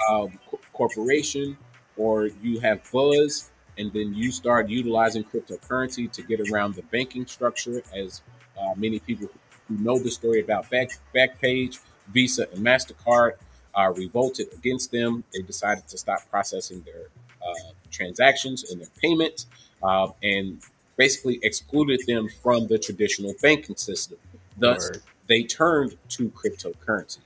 um, 0.10 0.40
co- 0.50 0.60
corporation 0.74 1.58
or 1.98 2.28
you 2.28 2.60
have 2.60 2.82
buzz 2.92 3.52
and 3.78 3.92
then 3.94 4.14
you 4.14 4.32
start 4.32 4.70
utilizing 4.70 5.24
cryptocurrency 5.24 6.12
to 6.12 6.22
get 6.22 6.40
around 6.50 6.76
the 6.76 6.82
banking 6.84 7.26
structure, 7.26 7.82
as 7.94 8.22
uh, 8.60 8.74
many 8.76 9.00
people 9.00 9.28
who 9.68 9.78
know 9.78 10.00
the 10.00 10.12
story 10.12 10.42
about 10.42 10.70
Back, 10.70 10.90
Backpage, 11.14 11.80
Visa, 12.14 12.48
and 12.54 12.66
MasterCard 12.66 13.34
uh, 13.74 13.92
revolted 13.96 14.48
against 14.54 14.92
them. 14.92 15.24
They 15.34 15.42
decided 15.42 15.88
to 15.90 15.98
stop 15.98 16.20
processing 16.30 16.84
their 16.86 17.08
uh, 17.46 17.72
transactions 17.92 18.72
and 18.72 18.80
their 18.80 18.90
payments 19.02 19.48
uh, 19.84 20.10
and 20.24 20.62
basically 20.98 21.40
excluded 21.44 22.02
them 22.08 22.30
from 22.42 22.68
the 22.68 22.78
traditional 22.78 23.34
banking 23.42 23.76
system. 23.76 24.18
Thus, 24.58 24.90
Word. 24.90 25.02
they 25.28 25.44
turned 25.44 25.98
to 26.10 26.30
cryptocurrency. 26.30 27.20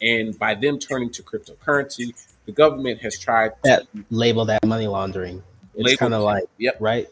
And 0.00 0.38
by 0.38 0.54
them 0.54 0.78
turning 0.78 1.10
to 1.10 1.22
cryptocurrency, 1.22 2.14
the 2.46 2.52
government 2.52 3.00
has 3.02 3.18
tried 3.18 3.52
That 3.64 3.86
label 4.10 4.44
that 4.46 4.64
money 4.64 4.86
laundering. 4.86 5.42
It's 5.74 5.96
kind 5.96 6.14
of 6.14 6.22
like 6.22 6.44
Yep. 6.58 6.76
right. 6.80 7.08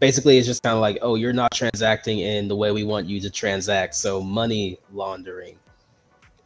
Basically, 0.00 0.36
it's 0.38 0.46
just 0.46 0.62
kind 0.62 0.74
of 0.74 0.80
like, 0.80 0.98
oh, 1.02 1.14
you're 1.14 1.32
not 1.32 1.52
transacting 1.52 2.18
in 2.18 2.48
the 2.48 2.56
way 2.56 2.72
we 2.72 2.84
want 2.84 3.06
you 3.06 3.20
to 3.20 3.30
transact. 3.30 3.94
So 3.94 4.20
money 4.22 4.78
laundering. 4.92 5.56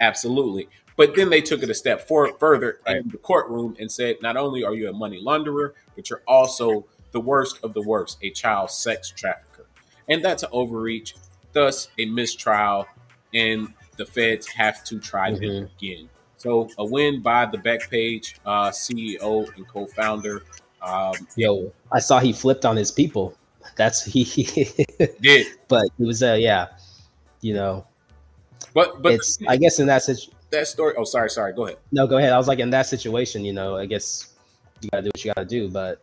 Absolutely. 0.00 0.68
But 0.96 1.14
then 1.16 1.30
they 1.30 1.40
took 1.40 1.62
it 1.62 1.70
a 1.70 1.74
step 1.74 2.06
for, 2.06 2.32
further 2.38 2.80
Right. 2.86 2.96
in 2.98 3.08
the 3.08 3.18
courtroom 3.18 3.76
and 3.80 3.90
said, 3.90 4.16
not 4.20 4.36
only 4.36 4.64
are 4.64 4.74
you 4.74 4.88
a 4.88 4.92
money 4.92 5.22
launderer, 5.22 5.72
but 5.96 6.10
you're 6.10 6.22
also 6.26 6.86
the 7.12 7.20
worst 7.20 7.58
of 7.62 7.74
the 7.74 7.82
worst, 7.82 8.18
a 8.22 8.30
child 8.30 8.70
sex 8.70 9.10
trafficker. 9.10 9.66
And 10.08 10.24
that's 10.24 10.42
an 10.42 10.48
overreach, 10.52 11.14
thus 11.52 11.88
a 11.98 12.06
mistrial, 12.06 12.86
and 13.34 13.72
the 13.96 14.06
feds 14.06 14.46
have 14.48 14.84
to 14.84 14.98
try 14.98 15.30
them 15.32 15.40
Mhm. 15.42 15.70
again. 15.76 16.08
So 16.36 16.68
a 16.78 16.84
win 16.84 17.20
by 17.20 17.46
the 17.46 17.58
Backpage 17.58 18.34
uh, 18.46 18.70
CEO 18.70 19.44
and 19.56 19.66
co-founder. 19.68 20.42
Um, 20.80 21.14
Yo, 21.36 21.72
I 21.90 21.98
saw 21.98 22.20
he 22.20 22.32
flipped 22.32 22.64
on 22.64 22.76
his 22.76 22.92
people. 22.92 23.34
That's 23.76 24.04
he. 24.04 24.24
did 25.20 25.46
but 25.68 25.84
it 25.98 26.04
was 26.06 26.22
uh 26.22 26.34
yeah, 26.38 26.68
you 27.40 27.54
know, 27.54 27.84
But 28.74 29.02
but 29.02 29.12
it's 29.14 29.38
I 29.48 29.56
guess 29.56 29.78
in 29.80 29.86
that 29.88 30.02
situation. 30.04 30.34
that 30.50 30.66
story. 30.68 30.94
Oh, 30.96 31.04
sorry, 31.04 31.28
sorry. 31.30 31.52
Go 31.52 31.66
ahead. 31.66 31.78
No, 31.92 32.06
go 32.06 32.16
ahead. 32.18 32.32
I 32.32 32.38
was 32.38 32.48
like 32.48 32.60
in 32.60 32.70
that 32.70 32.86
situation, 32.86 33.44
you 33.44 33.52
know. 33.52 33.76
I 33.76 33.86
guess 33.86 34.32
you 34.80 34.88
gotta 34.90 35.02
do 35.02 35.10
what 35.12 35.24
you 35.24 35.32
gotta 35.34 35.46
do, 35.46 35.68
but 35.68 36.00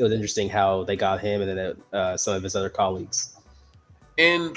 it 0.00 0.02
was 0.02 0.12
interesting 0.12 0.48
how 0.48 0.84
they 0.84 0.96
got 0.96 1.20
him 1.20 1.42
and 1.42 1.58
then 1.58 1.76
uh, 1.92 2.16
some 2.16 2.34
of 2.34 2.42
his 2.42 2.56
other 2.56 2.70
colleagues. 2.70 3.36
And 4.18 4.56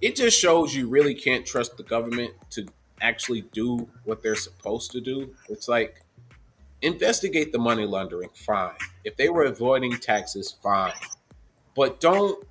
it 0.00 0.16
just 0.16 0.38
shows 0.38 0.74
you 0.74 0.88
really 0.88 1.14
can't 1.14 1.46
trust 1.46 1.76
the 1.76 1.82
government 1.82 2.32
to 2.50 2.66
actually 3.00 3.42
do 3.52 3.88
what 4.04 4.22
they're 4.22 4.34
supposed 4.34 4.90
to 4.92 5.00
do. 5.00 5.34
It's 5.48 5.68
like 5.68 6.02
investigate 6.80 7.52
the 7.52 7.58
money 7.58 7.84
laundering, 7.84 8.30
fine. 8.34 8.74
If 9.04 9.16
they 9.16 9.28
were 9.28 9.44
avoiding 9.44 9.98
taxes, 9.98 10.56
fine. 10.62 10.92
But 11.76 12.00
don't 12.00 12.46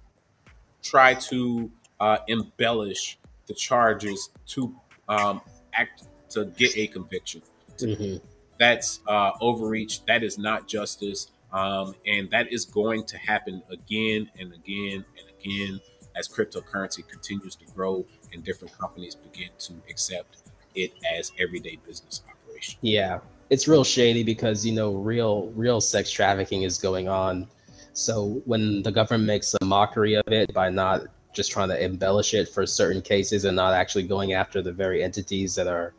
try 0.81 1.15
to 1.15 1.71
uh, 1.99 2.17
embellish 2.27 3.17
the 3.47 3.53
charges 3.53 4.29
to 4.47 4.75
um, 5.09 5.41
act 5.73 6.03
to 6.29 6.45
get 6.45 6.77
a 6.77 6.87
conviction. 6.87 7.41
Mm-hmm. 7.77 8.25
That's 8.59 8.99
uh, 9.07 9.31
overreach. 9.41 10.05
That 10.05 10.23
is 10.23 10.37
not 10.37 10.67
justice. 10.67 11.27
Um, 11.53 11.95
and 12.07 12.29
that 12.31 12.51
is 12.51 12.65
going 12.65 13.05
to 13.05 13.17
happen 13.17 13.61
again 13.69 14.29
and 14.39 14.53
again 14.53 15.05
and 15.17 15.27
again 15.39 15.79
as 16.15 16.27
cryptocurrency 16.27 17.07
continues 17.07 17.55
to 17.55 17.65
grow 17.73 18.05
and 18.33 18.43
different 18.43 18.77
companies 18.77 19.15
begin 19.15 19.49
to 19.59 19.73
accept 19.89 20.37
it 20.75 20.91
as 21.15 21.31
everyday 21.39 21.77
business 21.85 22.21
operation. 22.27 22.79
Yeah, 22.81 23.19
it's 23.49 23.67
real 23.67 23.83
shady 23.83 24.23
because 24.23 24.65
you 24.65 24.73
know 24.73 24.93
real 24.93 25.47
real 25.55 25.79
sex 25.79 26.09
trafficking 26.11 26.63
is 26.63 26.79
going 26.79 27.07
on. 27.07 27.47
So 27.93 28.41
when 28.45 28.81
the 28.81 28.91
government 28.91 29.25
makes 29.25 29.55
a 29.61 29.65
mockery 29.65 30.15
of 30.15 30.27
it 30.27 30.51
by 30.53 30.69
not 30.69 31.03
just 31.33 31.51
trying 31.51 31.69
to 31.69 31.83
embellish 31.83 32.33
it 32.33 32.49
for 32.49 32.65
certain 32.65 33.01
cases 33.01 33.45
and 33.45 33.55
not 33.55 33.73
actually 33.73 34.03
going 34.03 34.33
after 34.33 34.61
the 34.61 34.71
very 34.71 35.03
entities 35.03 35.53
that 35.55 35.67
are 35.67 35.93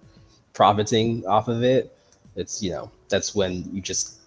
profiting 0.52 1.24
off 1.26 1.46
of 1.46 1.62
it, 1.62 1.96
it's 2.34 2.60
you 2.60 2.70
know 2.70 2.90
that's 3.08 3.34
when 3.36 3.64
you 3.72 3.80
just 3.80 4.18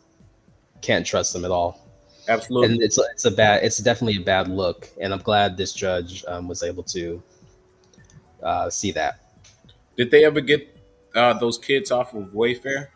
can't 0.82 1.06
trust 1.06 1.34
them 1.34 1.46
at 1.46 1.52
all. 1.52 1.88
Absolutely. 2.30 2.74
And 2.74 2.84
it's 2.84 2.98
it's 2.98 3.26
a 3.26 3.32
bad 3.32 3.64
it's 3.64 3.78
definitely 3.78 4.22
a 4.22 4.26
bad 4.26 4.48
look. 4.48 4.90
And 5.00 5.14
I'm 5.14 5.20
glad 5.20 5.56
this 5.58 5.74
judge 5.74 6.26
um, 6.28 6.48
was 6.48 6.64
able 6.64 6.84
to 6.84 7.22
uh, 8.44 8.70
see 8.70 8.92
that. 8.92 9.20
Did 9.96 10.12
they 10.12 10.26
ever 10.26 10.42
get 10.42 10.78
uh, 11.16 11.34
those 11.34 11.58
kids 11.58 11.92
off 11.92 12.14
of 12.14 12.26
Wayfair? 12.26 12.88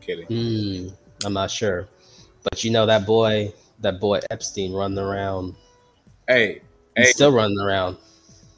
Kidding. 0.00 0.26
Hmm, 0.26 0.88
I'm 1.24 1.32
not 1.32 1.50
sure, 1.50 1.88
but 2.42 2.62
you 2.62 2.70
know 2.70 2.86
that 2.86 3.06
boy 3.06 3.52
that 3.80 4.00
boy 4.00 4.20
Epstein 4.30 4.72
running 4.72 4.98
around. 4.98 5.56
Hey, 6.28 6.62
He's 6.96 7.06
hey, 7.06 7.12
still 7.12 7.32
running 7.32 7.58
around. 7.58 7.96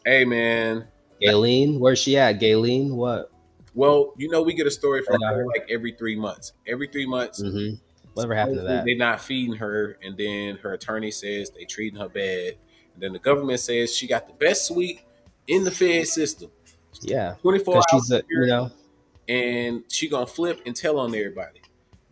hey, 0.05 0.25
man. 0.25 0.87
Gayleen, 1.23 1.79
where's 1.79 1.99
she 1.99 2.19
at? 2.19 2.39
Gayleen, 2.39 2.91
what? 2.91 3.33
Well, 3.75 4.13
you 4.17 4.29
know, 4.29 4.43
we 4.43 4.55
get 4.55 4.67
a 4.67 4.71
story 4.71 5.03
from 5.03 5.21
her 5.23 5.47
like 5.47 5.67
every 5.71 5.93
three 5.93 6.17
months. 6.17 6.53
Every 6.67 6.87
three 6.89 7.07
months, 7.07 7.41
hmm 7.41 7.75
Whatever 8.17 8.35
happened 8.35 8.57
to 8.59 8.63
that? 8.65 8.85
They're 8.85 8.97
not 8.97 9.21
feeding 9.21 9.55
her, 9.57 9.99
and 10.03 10.17
then 10.17 10.57
her 10.59 10.73
attorney 10.73 11.11
says 11.11 11.51
they 11.51 11.65
treating 11.65 12.01
her 12.01 12.09
bad, 12.09 12.55
and 12.95 13.03
then 13.03 13.13
the 13.13 13.19
government 13.19 13.61
says 13.61 13.95
she 13.95 14.07
got 14.07 14.27
the 14.27 14.35
best 14.35 14.67
suite 14.67 15.03
in 15.47 15.65
the 15.65 15.71
Fed 15.71 16.07
system, 16.09 16.51
Yeah, 17.03 17.35
twenty 17.43 17.59
four 17.61 17.77
hours, 17.77 17.85
she's 17.91 18.11
a 18.11 18.23
you 18.29 18.47
know 18.47 18.71
and 19.29 19.83
she 19.89 20.09
gonna 20.09 20.27
flip 20.27 20.63
and 20.67 20.75
tell 20.75 20.99
on 20.99 21.15
everybody. 21.15 21.61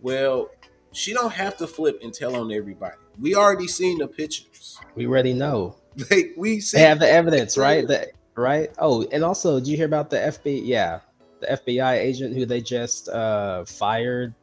Well, 0.00 0.50
she 0.92 1.12
don't 1.12 1.32
have 1.32 1.56
to 1.58 1.66
flip 1.66 2.00
and 2.02 2.12
tell 2.12 2.37
on 2.37 2.52
everybody. 2.52 2.96
We 3.20 3.34
already 3.34 3.68
seen 3.68 3.99
the 3.99 4.08
pictures. 4.08 4.78
we 4.94 5.06
already 5.06 5.32
know 5.32 5.76
Like 6.11 6.34
we 6.37 6.61
they 6.73 6.80
have 6.80 6.99
the 6.99 7.11
evidence, 7.11 7.56
right? 7.56 7.87
The, 7.87 8.08
right. 8.34 8.70
Oh, 8.78 9.06
and 9.12 9.25
also, 9.25 9.58
did 9.61 9.68
you 9.68 9.76
hear 9.76 9.87
about 9.87 10.11
the 10.11 10.16
FBI? 10.16 10.62
Yeah, 10.64 11.00
the 11.40 11.46
FBI 11.46 11.94
agent 11.99 12.34
who 12.34 12.46
they 12.46 12.61
just 12.61 13.08
uh, 13.08 13.64
fired 13.64 14.34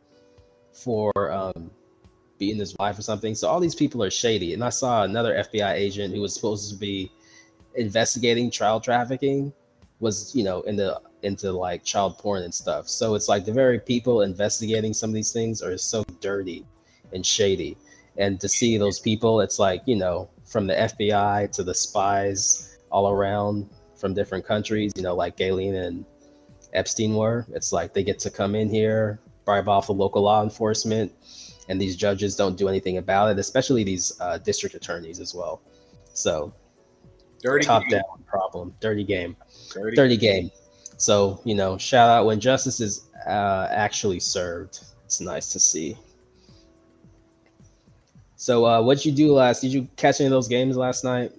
for 0.73 1.31
um, 1.31 1.71
beating 2.37 2.59
his 2.59 2.75
wife 2.77 2.97
or 2.97 3.01
something. 3.01 3.35
So 3.35 3.47
all 3.47 3.59
these 3.59 3.75
people 3.75 4.03
are 4.03 4.11
shady. 4.11 4.53
And 4.53 4.63
I 4.63 4.69
saw 4.69 5.03
another 5.03 5.35
FBI 5.35 5.73
agent 5.73 6.13
who 6.13 6.21
was 6.21 6.33
supposed 6.33 6.71
to 6.71 6.77
be 6.77 7.11
investigating 7.75 8.51
child 8.51 8.83
trafficking 8.83 9.53
was 10.01 10.35
you 10.35 10.43
know 10.43 10.61
into 10.63 10.99
into 11.21 11.51
like 11.51 11.83
child 11.83 12.17
porn 12.17 12.43
and 12.43 12.53
stuff. 12.53 12.89
So 12.89 13.15
it's 13.15 13.29
like 13.29 13.45
the 13.45 13.53
very 13.53 13.79
people 13.79 14.21
investigating 14.21 14.93
some 14.93 15.11
of 15.11 15.13
these 15.13 15.31
things 15.31 15.61
are 15.61 15.77
so 15.77 16.03
dirty 16.19 16.65
and 17.13 17.25
shady. 17.25 17.77
And 18.17 18.39
to 18.41 18.49
see 18.49 18.77
those 18.77 18.99
people, 18.99 19.41
it's 19.41 19.59
like 19.59 19.83
you 19.85 19.95
know 19.95 20.29
from 20.43 20.67
the 20.67 20.73
FBI 20.73 21.51
to 21.51 21.63
the 21.63 21.73
spies 21.73 22.79
all 22.91 23.09
around 23.09 23.69
from 23.95 24.13
different 24.13 24.45
countries. 24.45 24.91
You 24.95 25.03
know, 25.03 25.15
like 25.15 25.37
Galen 25.37 25.75
and 25.75 26.05
Epstein 26.73 27.15
were. 27.15 27.45
It's 27.53 27.71
like 27.71 27.93
they 27.93 28.03
get 28.03 28.19
to 28.19 28.31
come 28.31 28.55
in 28.55 28.69
here, 28.69 29.19
bribe 29.51 29.67
off 29.67 29.87
the 29.87 29.93
local 29.93 30.21
law 30.21 30.41
enforcement, 30.43 31.11
and 31.67 31.79
these 31.79 31.95
judges 31.97 32.35
don't 32.35 32.57
do 32.57 32.69
anything 32.69 32.97
about 32.97 33.31
it. 33.31 33.37
Especially 33.39 33.83
these 33.83 34.13
uh, 34.21 34.37
district 34.37 34.75
attorneys 34.75 35.19
as 35.19 35.35
well. 35.35 35.61
So 36.13 36.53
dirty 37.41 37.65
top 37.65 37.83
game. 37.83 37.91
down 37.91 38.23
problem, 38.25 38.73
dirty 38.79 39.03
game 39.03 39.35
Dirty. 39.73 39.95
dirty 39.95 40.17
game. 40.17 40.51
So 40.97 41.41
you 41.43 41.55
know, 41.55 41.77
shout 41.77 42.09
out 42.09 42.25
when 42.25 42.39
justice 42.39 42.79
is 42.79 43.09
uh, 43.27 43.67
actually 43.71 44.19
served. 44.19 44.79
It's 45.05 45.19
nice 45.19 45.51
to 45.51 45.59
see. 45.59 45.97
So, 48.37 48.65
uh, 48.65 48.81
what'd 48.81 49.05
you 49.05 49.11
do 49.11 49.33
last? 49.33 49.61
Did 49.61 49.71
you 49.71 49.87
catch 49.97 50.19
any 50.19 50.25
of 50.27 50.31
those 50.31 50.47
games 50.47 50.75
last 50.75 51.03
night? 51.03 51.31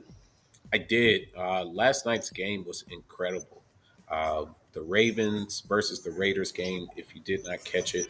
I 0.72 0.79
did. 0.79 1.22
Uh, 1.37 1.64
last 1.64 2.07
night's 2.07 2.31
game 2.31 2.64
was 2.64 2.85
incredible. 2.90 3.62
Uh, 4.09 4.44
the 4.72 4.82
Ravens 4.82 5.62
versus 5.68 6.00
the 6.00 6.11
Raiders 6.11 6.52
game. 6.52 6.88
If 6.96 7.14
you 7.14 7.20
did 7.20 7.44
not 7.44 7.64
catch 7.64 7.94
it, 7.94 8.08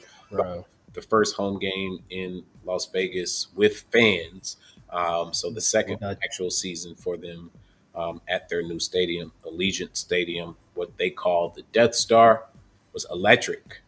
the 0.94 1.03
first 1.03 1.37
home 1.37 1.59
game 1.59 2.01
in 2.11 2.44
Las 2.64 2.87
Vegas 2.87 3.48
with 3.55 3.85
fans. 3.92 4.57
Um, 4.90 5.33
so 5.33 5.51
the 5.51 5.61
second 5.61 6.03
actual 6.03 6.51
season 6.51 6.94
for 6.94 7.16
them 7.16 7.51
um, 7.94 8.20
at 8.29 8.48
their 8.48 8.62
new 8.62 8.79
stadium, 8.79 9.33
Allegiant 9.44 9.96
Stadium, 9.96 10.57
what 10.75 10.96
they 10.98 11.11
call 11.11 11.51
the 11.51 11.62
Death 11.72 11.94
Star, 11.94 12.44
was 12.92 13.07
electric. 13.11 13.81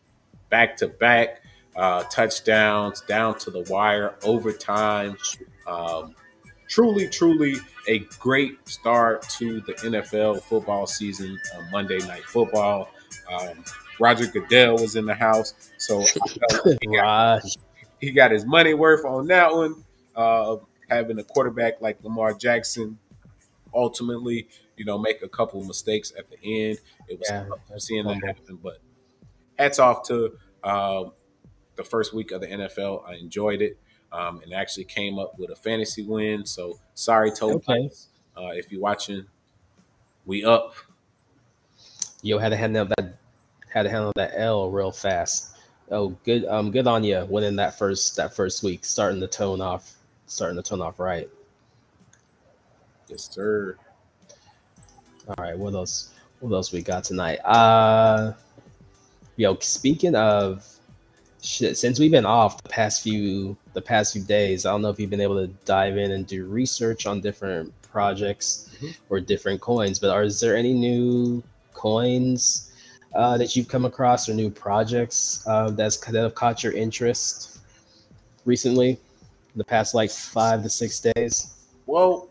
Back 0.48 0.76
to 0.78 0.88
back 0.88 1.42
uh, 1.76 2.04
touchdowns, 2.04 3.00
down 3.02 3.38
to 3.40 3.50
the 3.50 3.66
wire, 3.68 4.14
overtime. 4.22 5.16
Um, 5.66 6.14
truly, 6.68 7.08
truly 7.08 7.56
a 7.88 8.00
great 8.18 8.66
start 8.68 9.22
to 9.22 9.60
the 9.62 9.74
NFL 9.74 10.42
football 10.42 10.86
season 10.86 11.38
on 11.56 11.70
Monday 11.70 11.98
Night 11.98 12.24
Football. 12.24 12.88
Um, 13.30 13.64
Roger 14.00 14.26
Goodell 14.26 14.74
was 14.74 14.96
in 14.96 15.06
the 15.06 15.14
house, 15.14 15.54
so 15.78 16.02
I 16.02 16.06
felt 16.06 16.66
like 16.66 16.78
he 16.80 16.96
got 16.96 17.42
he 18.00 18.10
got 18.10 18.30
his 18.30 18.44
money 18.44 18.74
worth 18.74 19.04
on 19.04 19.26
that 19.28 19.52
one. 19.54 19.84
Uh, 20.16 20.56
having 20.88 21.18
a 21.18 21.24
quarterback 21.24 21.80
like 21.80 22.02
Lamar 22.02 22.34
Jackson 22.34 22.98
ultimately, 23.74 24.48
you 24.76 24.84
know, 24.84 24.98
make 24.98 25.22
a 25.22 25.28
couple 25.28 25.60
of 25.60 25.66
mistakes 25.66 26.12
at 26.16 26.28
the 26.30 26.36
end. 26.42 26.78
It 27.08 27.18
was 27.18 27.28
Yeah, 27.30 27.46
tough 27.48 27.80
seeing 27.80 28.06
that 28.06 28.22
happen, 28.24 28.58
but 28.62 28.78
hats 29.58 29.78
off 29.78 30.06
to 30.08 30.36
um, 30.62 31.12
the 31.76 31.84
first 31.84 32.14
week 32.14 32.30
of 32.30 32.40
the 32.40 32.46
NFL. 32.46 33.08
I 33.08 33.14
enjoyed 33.14 33.62
it 33.62 33.78
um, 34.14 34.40
and 34.42 34.54
actually 34.54 34.84
came 34.84 35.18
up 35.18 35.38
with 35.38 35.50
a 35.50 35.56
fantasy 35.56 36.04
win. 36.04 36.46
So 36.46 36.78
sorry, 36.94 37.32
Toe 37.32 37.54
Okay. 37.54 37.90
Uh, 38.36 38.50
if 38.52 38.70
you're 38.70 38.80
watching, 38.80 39.26
we 40.24 40.44
up. 40.44 40.74
Yo, 42.22 42.38
had 42.38 42.50
to 42.50 42.56
handle 42.56 42.86
that. 42.96 43.18
Had 43.72 43.82
to 43.82 43.90
handle 43.90 44.12
that 44.16 44.32
L 44.36 44.70
real 44.70 44.92
fast. 44.92 45.56
Oh, 45.90 46.16
good. 46.24 46.44
Um, 46.46 46.70
good 46.70 46.86
on 46.86 47.04
you 47.04 47.26
winning 47.28 47.56
that 47.56 47.76
first 47.76 48.16
that 48.16 48.34
first 48.34 48.62
week, 48.62 48.84
starting 48.84 49.20
the 49.20 49.26
tone 49.26 49.60
off, 49.60 49.94
starting 50.26 50.56
the 50.56 50.62
tone 50.62 50.80
off 50.80 50.98
right. 51.00 51.28
Yes, 53.08 53.28
sir. 53.30 53.76
All 55.28 55.34
right, 55.38 55.58
what 55.58 55.74
else? 55.74 56.14
What 56.40 56.54
else 56.54 56.72
we 56.72 56.82
got 56.82 57.04
tonight? 57.04 57.38
Uh, 57.44 58.32
yo, 59.36 59.56
speaking 59.58 60.14
of 60.14 60.66
shit, 61.44 61.76
since 61.76 61.98
we've 61.98 62.10
been 62.10 62.24
off 62.26 62.62
the 62.62 62.68
past 62.68 63.02
few 63.02 63.56
the 63.74 63.82
past 63.82 64.12
few 64.14 64.22
days, 64.22 64.64
I 64.66 64.70
don't 64.70 64.82
know 64.82 64.88
if 64.90 64.98
you've 64.98 65.10
been 65.10 65.20
able 65.20 65.36
to 65.36 65.52
dive 65.64 65.96
in 65.98 66.12
and 66.12 66.26
do 66.26 66.46
research 66.46 67.06
on 67.06 67.20
different 67.20 67.72
projects 67.82 68.70
Mhm. 68.80 68.96
or 69.10 69.20
different 69.20 69.60
coins. 69.60 69.98
But 69.98 70.10
are 70.10 70.22
is 70.24 70.40
there 70.40 70.56
any 70.56 70.72
new 70.72 71.42
coins 71.74 72.70
uh, 73.14 73.36
that 73.38 73.54
you've 73.54 73.68
come 73.68 73.84
across 73.84 74.28
or 74.28 74.34
new 74.34 74.50
projects 74.50 75.44
uh, 75.46 75.70
that's 75.70 75.96
that 75.98 76.14
have 76.14 76.34
caught 76.34 76.64
your 76.64 76.72
interest 76.72 77.58
recently? 78.44 78.98
The 79.54 79.64
past 79.64 79.94
like 79.94 80.10
five 80.10 80.62
to 80.64 80.68
six 80.70 80.98
days. 81.00 81.54
Well, 81.86 82.28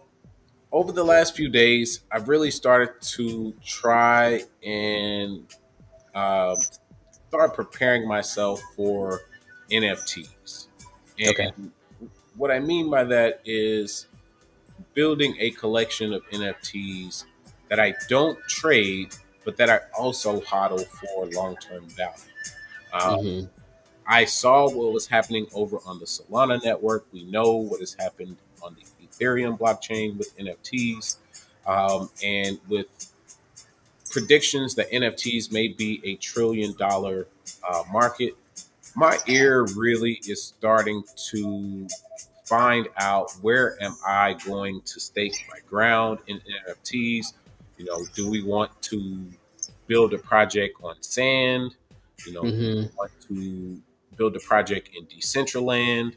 over 0.74 0.92
the 0.92 1.04
last 1.04 1.36
few 1.36 1.48
days, 1.48 2.02
I've 2.12 2.28
really 2.28 2.52
started 2.52 3.00
to 3.02 3.54
try 3.64 4.44
and 4.66 5.46
um, 6.16 6.58
start 7.34 7.56
preparing 7.56 8.08
myself 8.08 8.62
for 8.76 9.22
NFTs. 9.72 10.68
And 11.18 11.32
Okay. 11.32 11.52
what 12.36 12.52
I 12.52 12.60
mean 12.60 12.92
by 12.92 13.06
that 13.06 13.42
is 13.44 14.06
building 14.94 15.36
a 15.40 15.50
collection 15.50 16.14
of 16.14 16.22
NFTs 16.30 17.26
that 17.70 17.80
I 17.80 17.96
don't 18.08 18.38
trade, 18.48 19.16
but 19.46 19.58
that 19.58 19.68
I 19.68 19.80
also 19.98 20.42
hodl 20.42 20.86
for 20.86 21.26
long 21.32 21.56
term 21.56 21.90
value. 21.90 22.22
Um, 22.94 23.18
Mhm. 23.18 23.50
I 24.06 24.26
saw 24.26 24.70
what 24.70 24.94
was 24.94 25.08
happening 25.08 25.48
over 25.56 25.80
on 25.88 25.98
the 25.98 26.06
Solana 26.06 26.64
network. 26.64 27.08
We 27.12 27.24
know 27.24 27.54
what 27.56 27.80
has 27.80 27.96
happened 27.96 28.38
on 28.62 28.76
the 28.76 29.08
Ethereum 29.08 29.58
blockchain 29.58 30.18
with 30.18 30.38
NFTs, 30.38 31.18
um, 31.66 32.12
and 32.22 32.60
with 32.68 33.13
predictions 34.14 34.76
that 34.76 34.90
NFTs 34.92 35.52
may 35.52 35.68
be 35.68 36.00
a 36.06 36.16
trillion 36.18 36.76
dollar 36.78 37.28
uh, 37.68 37.84
market. 37.92 38.36
My 38.96 39.18
ear 39.28 39.66
really 39.76 40.22
is 40.28 40.44
starting 40.44 41.04
to 41.32 41.88
find 42.46 42.88
out 42.98 43.32
where 43.42 43.82
am 43.82 43.96
I 44.08 44.36
going 44.46 44.82
to 44.82 45.00
stake 45.00 45.34
my 45.52 45.60
ground 45.68 46.20
in 46.28 46.40
NFTs. 46.68 47.34
You 47.78 47.86
know, 47.86 48.06
do 48.14 48.30
we 48.30 48.44
want 48.44 48.70
to 48.84 49.26
build 49.88 50.14
a 50.14 50.20
project 50.20 50.76
on 50.84 51.02
sand? 51.02 51.76
You 52.28 52.34
know, 52.34 52.44
Mhm. 52.44 52.96
want 52.96 53.12
to 53.30 53.82
build 54.16 54.36
a 54.36 54.40
project 54.40 54.90
in 54.96 55.08
Decentraland, 55.08 56.16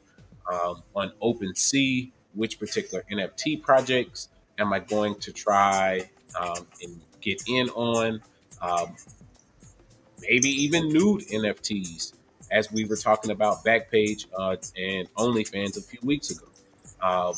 um, 0.52 0.82
on 0.94 1.12
OpenSea, 1.22 2.12
which 2.34 2.58
particular 2.58 3.04
NFT 3.10 3.56
projects 3.56 4.28
am 4.58 4.72
I 4.74 4.80
going 4.80 5.14
to 5.20 5.32
try 5.32 6.10
um, 6.38 6.66
and 6.82 7.00
get 7.20 7.42
in 7.48 7.68
on? 7.70 8.22
Um, 8.60 8.96
maybe 10.22 10.48
even 10.48 10.88
nude 10.88 11.22
NFTs, 11.28 12.14
as 12.50 12.70
we 12.72 12.84
were 12.84 12.96
talking 12.96 13.30
about 13.30 13.64
Backpage 13.64 14.26
uh, 14.36 14.56
and 14.76 15.12
OnlyFans 15.14 15.76
a 15.76 15.82
few 15.82 15.98
weeks 16.02 16.30
ago. 16.30 16.46
Um, 17.02 17.34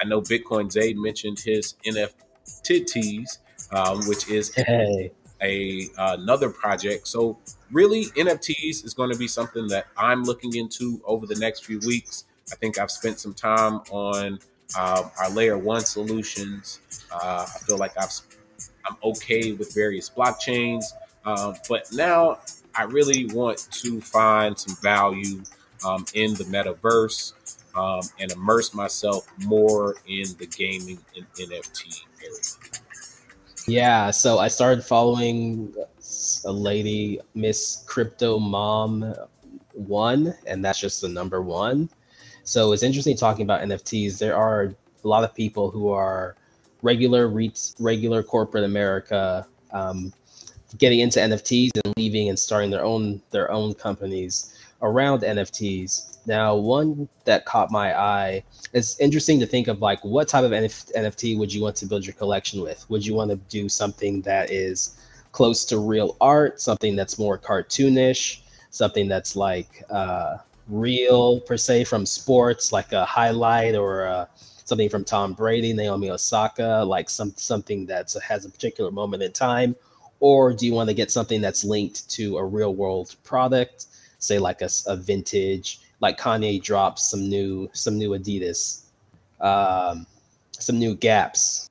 I 0.00 0.04
know 0.06 0.20
Bitcoin 0.20 0.70
Zay 0.70 0.94
mentioned 0.94 1.40
his 1.40 1.74
NFTs, 1.84 3.38
um, 3.72 4.00
which 4.08 4.28
is 4.28 4.54
Hey. 4.54 5.10
a 5.42 5.88
another 5.98 6.48
project. 6.50 7.06
So 7.08 7.38
really, 7.70 8.06
NFTs 8.06 8.84
is 8.84 8.94
going 8.94 9.10
to 9.12 9.18
be 9.18 9.28
something 9.28 9.66
that 9.68 9.86
I'm 9.96 10.22
looking 10.24 10.54
into 10.56 11.00
over 11.04 11.26
the 11.26 11.36
next 11.36 11.64
few 11.64 11.80
weeks. 11.80 12.24
I 12.52 12.56
think 12.56 12.78
I've 12.78 12.90
spent 12.90 13.18
some 13.20 13.34
time 13.34 13.80
on 13.90 14.38
um, 14.78 15.10
our 15.18 15.30
layer 15.30 15.58
one 15.58 15.82
solutions. 15.82 16.80
Uh, 17.12 17.46
I 17.46 17.58
feel 17.64 17.76
like 17.78 17.92
I've 17.98 18.12
I'm 18.86 18.96
okay 19.02 19.52
with 19.52 19.74
various 19.74 20.08
blockchains, 20.10 20.84
um, 21.24 21.54
but 21.68 21.92
now 21.92 22.40
I 22.74 22.84
really 22.84 23.26
want 23.26 23.68
to 23.72 24.00
find 24.00 24.58
some 24.58 24.76
value 24.82 25.42
um, 25.84 26.04
in 26.14 26.34
the 26.34 26.44
metaverse 26.44 27.32
um, 27.74 28.00
and 28.18 28.32
immerse 28.32 28.74
myself 28.74 29.26
more 29.38 29.96
in 30.06 30.26
the 30.38 30.46
gaming 30.46 30.98
and 31.16 31.26
NFT 31.34 32.04
area. 32.22 32.80
Yeah, 33.66 34.10
so 34.10 34.38
I 34.38 34.48
started 34.48 34.82
following 34.82 35.74
a 36.44 36.52
lady, 36.52 37.20
Miss 37.34 37.84
Crypto 37.86 38.38
Mom 38.38 39.14
One, 39.72 40.34
and 40.46 40.64
that's 40.64 40.80
just 40.80 41.00
the 41.02 41.08
number 41.08 41.42
one. 41.42 41.88
So 42.42 42.72
it's 42.72 42.82
interesting 42.82 43.16
talking 43.16 43.44
about 43.44 43.60
NFTs. 43.60 44.18
There 44.18 44.36
are 44.36 44.74
a 45.04 45.08
lot 45.08 45.24
of 45.24 45.34
people 45.34 45.70
who 45.70 45.90
are 45.90 46.36
regular 46.82 47.28
regular 47.78 48.22
corporate 48.22 48.64
America, 48.64 49.46
um, 49.72 50.12
getting 50.78 51.00
into 51.00 51.20
NFTs 51.20 51.70
and 51.84 51.94
leaving 51.96 52.28
and 52.28 52.38
starting 52.38 52.70
their 52.70 52.84
own 52.84 53.20
their 53.30 53.50
own 53.50 53.74
companies 53.74 54.54
around 54.82 55.22
NFTs. 55.22 56.18
Now, 56.26 56.54
one 56.54 57.08
that 57.24 57.44
caught 57.44 57.70
my 57.70 57.98
eye 57.98 58.44
it's 58.72 58.98
interesting 59.00 59.40
to 59.40 59.46
think 59.46 59.68
of 59.68 59.80
like 59.80 60.02
what 60.04 60.28
type 60.28 60.44
of 60.44 60.52
NF- 60.52 60.92
NFT 60.94 61.36
would 61.38 61.52
you 61.52 61.62
want 61.62 61.76
to 61.76 61.86
build 61.86 62.06
your 62.06 62.14
collection 62.14 62.60
with? 62.60 62.88
Would 62.88 63.04
you 63.04 63.14
want 63.14 63.30
to 63.30 63.36
do 63.36 63.68
something 63.68 64.22
that 64.22 64.50
is 64.50 64.96
close 65.32 65.64
to 65.66 65.78
real 65.78 66.16
art, 66.20 66.60
something 66.60 66.94
that's 66.96 67.18
more 67.18 67.38
cartoonish, 67.38 68.42
something 68.70 69.08
that's 69.08 69.34
like 69.34 69.84
uh, 69.90 70.38
real 70.68 71.40
per 71.40 71.56
se 71.56 71.84
from 71.84 72.06
sports, 72.06 72.72
like 72.72 72.92
a 72.92 73.04
highlight 73.04 73.74
or 73.74 74.06
uh 74.06 74.26
something 74.70 74.88
from 74.88 75.04
Tom 75.04 75.34
Brady, 75.34 75.72
Naomi 75.74 76.10
Osaka, 76.10 76.84
like 76.86 77.10
some 77.10 77.34
something 77.36 77.84
that 77.86 78.14
has 78.26 78.46
a 78.46 78.50
particular 78.50 78.90
moment 78.90 79.22
in 79.22 79.32
time, 79.32 79.76
or 80.20 80.54
do 80.54 80.64
you 80.64 80.72
want 80.72 80.88
to 80.88 80.94
get 80.94 81.10
something 81.10 81.40
that's 81.40 81.64
linked 81.64 82.08
to 82.10 82.38
a 82.38 82.44
real 82.44 82.74
world 82.74 83.16
product, 83.24 83.86
say 84.18 84.38
like 84.38 84.62
a 84.62 84.96
vintage 84.96 85.80
like 86.00 86.18
Kanye 86.18 86.62
drops 86.62 87.10
some 87.10 87.28
new 87.28 87.68
some 87.72 87.98
new 87.98 88.10
Adidas, 88.10 88.84
um, 89.40 90.06
some 90.52 90.78
new 90.78 90.94
Gaps, 90.94 91.68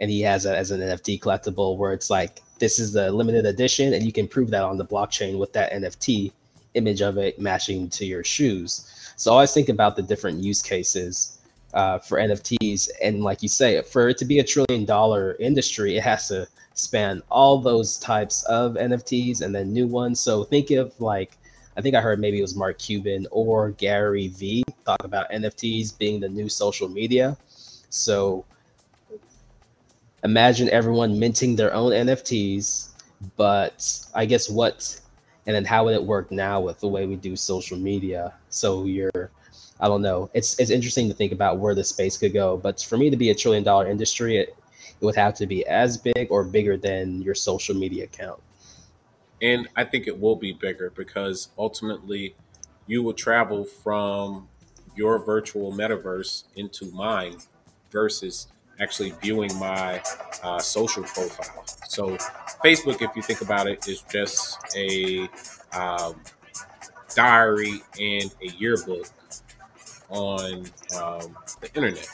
and 0.00 0.10
he 0.10 0.20
has 0.22 0.46
it 0.46 0.54
as 0.54 0.70
an 0.70 0.80
NFT 0.80 1.20
collectible 1.20 1.76
where 1.76 1.92
it's 1.92 2.10
like 2.10 2.40
this 2.58 2.78
is 2.78 2.92
the 2.92 3.12
limited 3.12 3.46
edition, 3.46 3.94
and 3.94 4.02
you 4.02 4.12
can 4.12 4.26
prove 4.26 4.50
that 4.50 4.62
on 4.62 4.76
the 4.76 4.84
blockchain 4.84 5.38
with 5.38 5.52
that 5.52 5.72
NFT 5.72 6.32
image 6.74 7.02
of 7.02 7.18
it 7.18 7.38
matching 7.40 7.88
to 7.90 8.04
your 8.04 8.24
shoes. 8.24 9.12
So 9.16 9.32
always 9.32 9.52
think 9.52 9.68
about 9.68 9.96
the 9.96 10.02
different 10.02 10.42
use 10.42 10.62
cases 10.62 11.38
uh, 11.74 11.98
for 11.98 12.18
NFTs, 12.18 12.88
and 13.02 13.22
like 13.22 13.42
you 13.42 13.48
say, 13.48 13.80
for 13.82 14.08
it 14.08 14.18
to 14.18 14.24
be 14.24 14.38
a 14.38 14.44
trillion 14.44 14.84
dollar 14.84 15.36
industry, 15.38 15.96
it 15.96 16.02
has 16.02 16.28
to 16.28 16.48
span 16.74 17.22
all 17.30 17.58
those 17.58 17.98
types 17.98 18.42
of 18.44 18.74
NFTs 18.74 19.42
and 19.42 19.54
then 19.54 19.72
new 19.72 19.86
ones. 19.86 20.20
So 20.20 20.44
think 20.44 20.70
of 20.70 20.98
like 21.00 21.36
I 21.76 21.80
think 21.80 21.94
I 21.94 22.00
heard 22.00 22.18
maybe 22.20 22.38
it 22.38 22.42
was 22.42 22.56
Mark 22.56 22.78
Cuban 22.78 23.26
or 23.30 23.70
Gary 23.70 24.28
V 24.28 24.64
talk 24.84 25.04
about 25.04 25.30
NFTs 25.30 25.96
being 25.96 26.20
the 26.20 26.28
new 26.28 26.48
social 26.48 26.88
media. 26.88 27.36
So 27.90 28.44
imagine 30.24 30.68
everyone 30.70 31.18
minting 31.18 31.56
their 31.56 31.72
own 31.72 31.92
NFTs, 31.92 32.90
but 33.36 34.06
I 34.14 34.26
guess 34.26 34.50
what 34.50 35.00
and 35.46 35.56
then 35.56 35.64
how 35.64 35.84
would 35.84 35.94
it 35.94 36.04
work 36.04 36.30
now 36.30 36.60
with 36.60 36.80
the 36.80 36.88
way 36.88 37.06
we 37.06 37.16
do 37.16 37.34
social 37.34 37.78
media? 37.78 38.34
So 38.50 38.84
you're 38.84 39.30
I 39.80 39.88
don't 39.88 40.02
know. 40.02 40.30
It's 40.34 40.58
it's 40.58 40.70
interesting 40.70 41.08
to 41.08 41.14
think 41.14 41.32
about 41.32 41.58
where 41.58 41.74
the 41.74 41.84
space 41.84 42.18
could 42.18 42.32
go, 42.32 42.56
but 42.56 42.80
for 42.82 42.98
me 42.98 43.10
to 43.10 43.16
be 43.16 43.30
a 43.30 43.34
trillion 43.34 43.64
dollar 43.64 43.88
industry, 43.88 44.36
it, 44.36 44.56
it 45.00 45.04
would 45.04 45.16
have 45.16 45.34
to 45.34 45.46
be 45.46 45.66
as 45.66 45.96
big 45.96 46.28
or 46.30 46.44
bigger 46.44 46.76
than 46.76 47.22
your 47.22 47.34
social 47.34 47.74
media 47.74 48.04
account. 48.04 48.40
And 49.40 49.68
I 49.76 49.84
think 49.84 50.06
it 50.06 50.18
will 50.18 50.36
be 50.36 50.52
bigger 50.52 50.90
because 50.94 51.48
ultimately 51.56 52.34
you 52.86 53.02
will 53.02 53.14
travel 53.14 53.64
from 53.64 54.48
your 54.96 55.24
virtual 55.24 55.72
metaverse 55.72 56.44
into 56.56 56.90
mine 56.92 57.38
versus 57.90 58.48
actually 58.80 59.12
viewing 59.22 59.54
my 59.58 60.02
uh, 60.42 60.58
social 60.58 61.04
profile. 61.04 61.64
So, 61.88 62.16
Facebook, 62.64 63.00
if 63.00 63.14
you 63.16 63.22
think 63.22 63.40
about 63.40 63.66
it, 63.66 63.86
is 63.88 64.02
just 64.10 64.58
a 64.76 65.28
um, 65.72 66.20
diary 67.14 67.82
and 67.98 68.34
a 68.42 68.48
yearbook 68.58 69.06
on 70.10 70.66
um, 71.00 71.36
the 71.60 71.70
internet. 71.74 72.08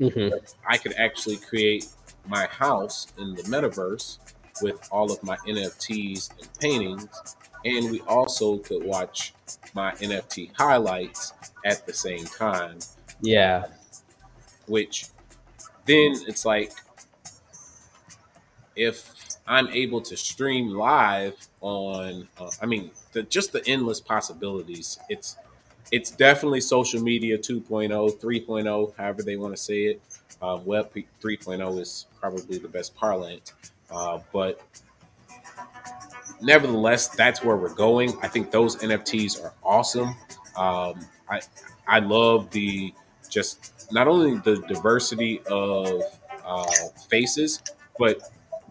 Mhm. 0.00 0.32
I 0.66 0.78
could 0.78 0.94
actually 0.94 1.36
create 1.36 1.86
my 2.26 2.46
house 2.46 3.08
in 3.18 3.34
the 3.34 3.42
metaverse 3.44 4.18
with 4.62 4.88
all 4.92 5.10
of 5.12 5.22
my 5.22 5.36
NFTs 5.46 6.30
and 6.38 6.48
paintings, 6.60 7.08
and 7.64 7.90
we 7.90 8.00
also 8.02 8.58
could 8.58 8.84
watch 8.84 9.34
my 9.74 9.92
NFT 10.00 10.52
highlights 10.56 11.32
at 11.64 11.86
the 11.86 11.92
same 11.92 12.24
time, 12.26 12.78
Yeah. 13.20 13.66
which 14.66 15.06
then 15.86 16.14
it's 16.28 16.44
like 16.44 16.72
if 18.76 19.12
I'm 19.46 19.68
able 19.68 20.00
to 20.02 20.16
stream 20.16 20.68
live 20.70 21.34
on, 21.60 22.28
uh, 22.38 22.50
I 22.62 22.66
mean, 22.66 22.90
the, 23.12 23.22
just 23.24 23.52
the 23.52 23.66
endless 23.66 24.00
possibilities. 24.00 24.98
It's 25.08 25.36
it's 25.90 26.10
definitely 26.10 26.60
social 26.60 27.02
media 27.02 27.38
2.0, 27.38 27.88
3.0, 28.20 28.96
however 28.96 29.22
they 29.22 29.36
want 29.36 29.54
to 29.54 29.60
say 29.62 29.84
it. 29.84 30.02
Um, 30.40 30.64
Web 30.64 30.92
3.0 30.94 31.80
is 31.80 32.06
probably 32.20 32.58
the 32.58 32.68
best 32.68 32.94
parlance, 32.94 33.52
uh, 33.90 34.20
but 34.32 34.60
nevertheless, 36.40 37.08
that's 37.08 37.42
where 37.42 37.56
we're 37.56 37.74
going. 37.74 38.12
I 38.22 38.28
think 38.28 38.50
those 38.50 38.76
NFTs 38.76 39.42
are 39.44 39.52
awesome. 39.64 40.14
Um, 40.56 41.06
I 41.28 41.40
I 41.86 41.98
love 42.00 42.50
the 42.50 42.92
just 43.28 43.92
not 43.92 44.08
only 44.08 44.36
the 44.38 44.56
diversity 44.68 45.40
of 45.50 46.02
uh, 46.44 46.64
faces, 47.08 47.62
but 47.98 48.20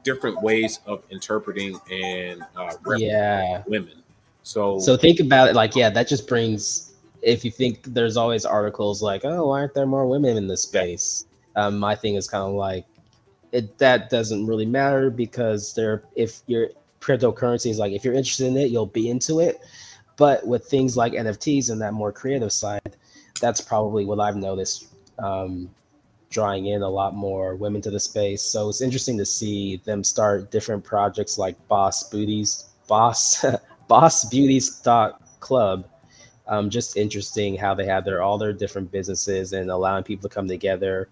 different 0.04 0.42
ways 0.42 0.80
of 0.86 1.04
interpreting 1.10 1.80
and 1.92 2.42
uh, 2.56 2.76
representing 2.86 3.10
Yeah. 3.12 3.64
women. 3.68 4.04
So, 4.44 4.80
So 4.80 4.96
think 4.96 5.20
about 5.20 5.50
it 5.50 5.56
like, 5.56 5.76
yeah, 5.76 5.90
that 5.90 6.08
just 6.08 6.28
brings, 6.28 6.94
if 7.22 7.44
you 7.44 7.52
think 7.52 7.84
there's 7.84 8.18
always 8.18 8.46
articles 8.46 9.02
like, 9.02 9.26
oh, 9.26 9.48
why 9.48 9.62
aren't 9.62 9.74
there 9.74 9.86
more 9.86 10.08
women 10.08 10.38
in 10.38 10.48
this 10.48 10.64
space? 10.64 11.26
Um, 11.56 11.78
my 11.80 11.96
thing 11.96 12.16
is 12.16 12.28
kind 12.28 12.44
of 12.44 12.54
like, 12.54 12.86
it 13.52 13.78
that 13.78 14.10
doesn't 14.10 14.46
really 14.46 14.66
matter 14.66 15.10
because 15.10 15.74
there, 15.74 16.04
if 16.16 16.42
your 16.48 16.70
cryptocurrency 17.02 17.72
is 17.72 17.80
like, 17.80 17.94
if 17.94 18.04
you're 18.04 18.14
interested 18.14 18.48
in 18.48 18.58
it, 18.58 18.70
you'll 18.70 18.86
be 18.86 19.10
into 19.10 19.40
it. 19.40 19.60
But 20.18 20.46
with 20.46 20.66
things 20.66 20.98
like 20.98 21.14
NFTs 21.14 21.70
and 21.70 21.82
that 21.82 21.94
more 21.94 22.12
creative 22.12 22.52
side, 22.52 22.98
that's 23.40 23.62
probably 23.62 24.06
what 24.06 24.20
I've 24.20 24.36
noticed. 24.36 24.88
Um, 25.20 25.70
drawing 26.30 26.68
in 26.68 26.82
a 26.82 26.90
lot 26.90 27.16
more 27.16 27.56
women 27.56 27.82
to 27.82 27.90
the 27.92 28.00
space. 28.00 28.42
So 28.42 28.70
it's 28.70 28.82
interesting 28.82 29.18
to 29.18 29.26
see 29.26 29.78
them 29.86 30.04
start 30.04 30.52
different 30.52 30.84
projects 30.84 31.38
like 31.38 31.56
Boss 31.68 32.10
Booties, 32.10 32.66
Boss 32.88 33.46
Boss 33.88 34.26
Beauties 34.26 34.80
dot 34.80 35.22
Club. 35.40 35.88
Um, 36.50 36.70
just 36.70 36.96
interesting 36.96 37.58
how 37.58 37.74
they 37.74 37.86
have 37.86 38.06
their 38.06 38.22
all 38.22 38.38
their 38.38 38.54
different 38.54 38.92
businesses 38.92 39.54
and 39.54 39.70
allowing 39.70 40.04
people 40.04 40.30
to 40.30 40.34
come 40.34 40.48
together 40.48 41.10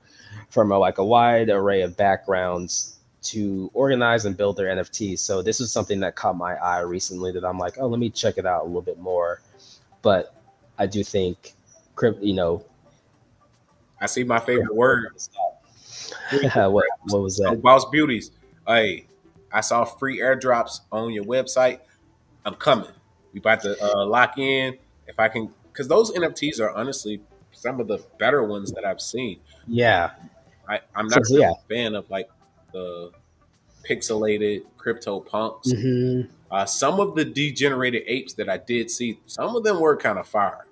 from 0.49 0.71
a, 0.71 0.77
like 0.77 0.97
a 0.97 1.05
wide 1.05 1.49
array 1.49 1.81
of 1.81 1.97
backgrounds 1.97 2.95
to 3.25 3.69
organize 3.73 4.25
and 4.25 4.37
build 4.37 4.55
their 4.55 4.67
NFTs. 4.67 5.19
So 5.19 5.41
this 5.41 5.59
is 5.59 5.71
something 5.71 5.99
that 6.01 6.15
caught 6.15 6.37
my 6.37 6.55
eye 6.55 6.81
recently 6.81 7.31
that 7.31 7.43
I'm 7.43 7.57
like, 7.57 7.77
oh, 7.79 7.87
let 7.87 7.99
me 7.99 8.09
check 8.09 8.37
it 8.37 8.45
out 8.45 8.63
a 8.63 8.65
little 8.65 8.81
bit 8.81 8.99
more. 8.99 9.41
But 10.01 10.35
I 10.77 10.85
do 10.85 11.03
think, 11.03 11.53
you 12.21 12.33
know, 12.33 12.63
I 13.99 14.05
see 14.05 14.23
my 14.23 14.39
favorite 14.39 14.75
word. 14.75 15.07
what, 16.53 16.85
what 17.07 17.21
was 17.21 17.37
that? 17.37 17.59
Boss 17.61 17.85
Beauties. 17.89 18.31
Hey, 18.67 19.07
I 19.51 19.61
saw 19.61 19.85
free 19.85 20.19
airdrops 20.19 20.81
on 20.91 21.11
your 21.11 21.23
website. 21.23 21.79
I'm 22.45 22.55
coming. 22.55 22.91
We 23.33 23.39
about 23.39 23.61
to 23.61 23.75
uh, 23.83 24.05
lock 24.05 24.37
in. 24.37 24.77
If 25.07 25.19
I 25.19 25.27
can, 25.27 25.51
because 25.71 25.87
those 25.87 26.11
NFTs 26.11 26.59
are 26.59 26.71
honestly 26.71 27.21
some 27.51 27.79
of 27.79 27.87
the 27.87 28.03
better 28.19 28.43
ones 28.43 28.71
that 28.73 28.85
I've 28.85 29.01
seen. 29.01 29.39
Yeah, 29.67 30.11
I, 30.67 30.79
I'm 30.95 31.07
not 31.07 31.25
so, 31.25 31.37
yeah. 31.37 31.51
a 31.51 31.73
fan 31.73 31.95
of 31.95 32.09
like 32.09 32.29
the 32.73 33.11
pixelated 33.87 34.63
crypto 34.77 35.19
punks. 35.19 35.71
Mm-hmm. 35.71 36.31
Uh, 36.51 36.65
some 36.65 36.99
of 36.99 37.15
the 37.15 37.25
degenerated 37.25 38.03
apes 38.05 38.33
that 38.35 38.49
I 38.49 38.57
did 38.57 38.89
see, 38.91 39.19
some 39.25 39.55
of 39.55 39.63
them 39.63 39.79
were 39.79 39.97
kind 39.97 40.19
of 40.19 40.27
fire. 40.27 40.65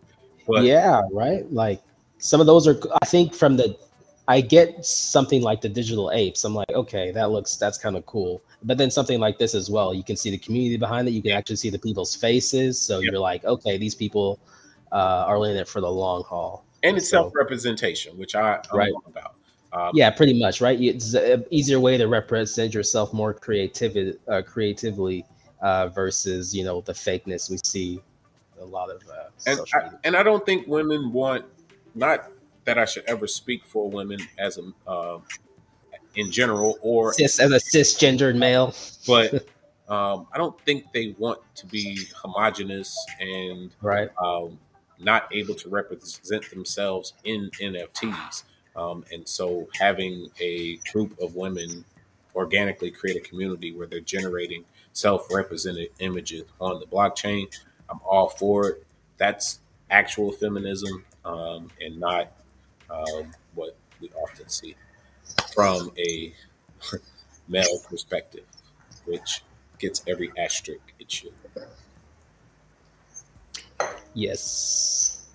But 0.48 0.64
yeah, 0.64 1.02
right. 1.12 1.52
Like 1.52 1.82
some 2.18 2.40
of 2.42 2.48
those 2.48 2.68
are. 2.68 2.80
I 3.02 3.06
think 3.06 3.34
from 3.34 3.58
the, 3.58 3.78
I 4.28 4.40
get 4.42 4.86
something 4.86 5.42
like 5.42 5.62
the 5.62 5.70
digital 5.70 6.12
apes. 6.12 6.44
I'm 6.44 6.56
like, 6.56 6.70
okay, 6.70 7.12
that 7.12 7.32
looks 7.32 7.58
that's 7.58 7.78
kind 7.78 7.98
of 7.98 8.06
cool. 8.06 8.42
But 8.64 8.78
then 8.78 8.90
something 8.90 9.20
like 9.20 9.38
this 9.38 9.54
as 9.54 9.70
well, 9.70 9.94
you 9.94 10.04
can 10.04 10.16
see 10.16 10.32
the 10.32 10.38
community 10.38 10.78
behind 10.78 11.08
it. 11.08 11.12
You 11.12 11.22
can 11.22 11.32
actually 11.32 11.58
see 11.58 11.70
the 11.70 11.80
people's 11.80 12.16
faces. 12.16 12.80
So 12.80 13.00
yep. 13.00 13.12
you're 13.12 13.20
like, 13.20 13.44
okay, 13.44 13.78
these 13.78 13.96
people 13.96 14.40
uh, 14.92 15.26
are 15.28 15.46
in 15.46 15.58
it 15.58 15.68
for 15.68 15.82
the 15.82 15.92
long 15.92 16.24
haul. 16.24 16.66
And 16.84 16.98
it's 16.98 17.10
so, 17.10 17.24
self 17.24 17.34
representation, 17.36 18.18
which 18.18 18.36
I, 18.36 18.60
I'm 18.72 18.78
right. 18.78 18.94
about. 19.06 19.36
Um, 19.74 19.92
yeah, 19.94 20.12
pretty 20.12 20.40
much, 20.40 20.62
right? 20.62 20.80
It's 20.80 21.16
an 21.16 21.46
easier 21.50 21.80
way 21.80 21.98
to 21.98 22.08
represent 22.08 22.74
yourself 22.74 23.12
more 23.12 23.34
creativity, 23.34 24.18
uh, 24.28 24.44
creatively 24.46 25.26
uh, 25.62 25.88
versus 25.88 26.56
you 26.56 26.64
know 26.64 26.82
the 26.82 26.94
fakeness 26.94 27.50
we 27.50 27.58
see 27.64 28.00
a 28.62 28.66
lot 28.66 28.92
of. 28.92 29.02
Uh, 29.10 29.30
and 29.48 29.60
I, 29.74 29.90
and 30.04 30.16
I 30.16 30.22
don't 30.22 30.46
think 30.46 30.68
women 30.68 31.12
want 31.12 31.46
not 31.96 32.30
that 32.66 32.78
I 32.78 32.86
should 32.86 33.04
ever 33.06 33.28
speak 33.28 33.66
for 33.66 33.90
women 33.90 34.20
as 34.38 34.58
a 34.58 34.90
uh, 34.90 35.20
in 36.16 36.32
general 36.32 36.78
or 36.82 37.14
Cis, 37.14 37.40
as 37.40 37.52
a 37.52 37.60
cisgendered 37.60 38.36
male, 38.36 38.76
but 39.08 39.34
um, 39.90 40.28
I 40.32 40.38
don't 40.38 40.60
think 40.62 40.86
they 40.94 41.16
want 41.18 41.40
to 41.56 41.66
be 41.66 42.00
homogenous 42.22 42.96
and 43.20 43.72
right. 43.82 44.10
Um, 44.24 44.60
not 45.00 45.28
able 45.32 45.56
to 45.56 45.70
represent 45.70 46.50
themselves 46.50 47.14
in 47.24 47.50
NFTs. 47.62 48.44
Um, 48.76 49.04
and 49.12 49.28
so 49.28 49.68
having 49.80 50.30
a 50.40 50.78
group 50.92 51.20
of 51.20 51.36
women 51.36 51.86
organically 52.36 52.90
create 52.90 53.18
a 53.18 53.20
community 53.20 53.74
where 53.74 53.86
they're 53.86 54.00
generating 54.00 54.66
self-represented 54.94 55.90
images 56.00 56.46
on 56.60 56.80
the 56.80 56.86
blockchain, 56.86 57.48
I'm 57.90 58.00
all 58.04 58.30
for 58.30 58.70
it. 58.70 58.86
That's 59.18 59.60
actual 59.92 60.32
feminism 60.32 61.06
um, 61.26 61.70
and 61.80 62.00
not 62.00 62.32
um, 62.90 63.32
what 63.56 63.76
we 64.02 64.10
often 64.10 64.50
see 64.50 64.76
from 65.54 65.92
a 65.98 66.34
male 67.48 67.80
perspective, 67.90 68.46
which 69.06 69.44
gets 69.80 70.04
every 70.08 70.32
asterisk 70.38 70.82
it 71.00 71.12
should. 71.12 71.34
Yes. 74.14 75.28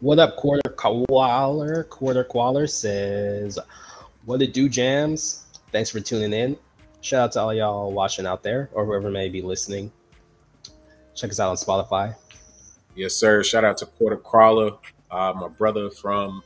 What 0.00 0.18
up, 0.18 0.36
Quarter 0.36 0.70
Crawler? 0.70 1.84
Quarter 1.84 2.24
Crawler 2.24 2.66
says, 2.66 3.58
What 4.24 4.42
it 4.42 4.52
do, 4.52 4.68
jams? 4.68 5.46
Thanks 5.70 5.90
for 5.90 6.00
tuning 6.00 6.32
in. 6.32 6.56
Shout 7.00 7.22
out 7.22 7.32
to 7.32 7.40
all 7.40 7.54
y'all 7.54 7.92
watching 7.92 8.26
out 8.26 8.42
there 8.42 8.68
or 8.72 8.84
whoever 8.84 9.10
may 9.10 9.28
be 9.28 9.42
listening. 9.42 9.90
Check 11.14 11.30
us 11.30 11.40
out 11.40 11.50
on 11.50 11.56
Spotify. 11.56 12.14
Yes, 12.94 13.14
sir. 13.14 13.42
Shout 13.42 13.64
out 13.64 13.78
to 13.78 13.86
Quarter 13.86 14.18
Crawler, 14.18 14.72
uh, 15.10 15.32
my 15.34 15.48
brother 15.48 15.90
from 15.90 16.42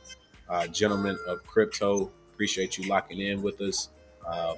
uh, 0.49 0.67
Gentlemen 0.67 1.17
of 1.27 1.45
Crypto. 1.45 2.11
Appreciate 2.33 2.77
you 2.77 2.87
locking 2.89 3.19
in 3.19 3.41
with 3.41 3.59
us. 3.61 3.89
Um, 4.27 4.57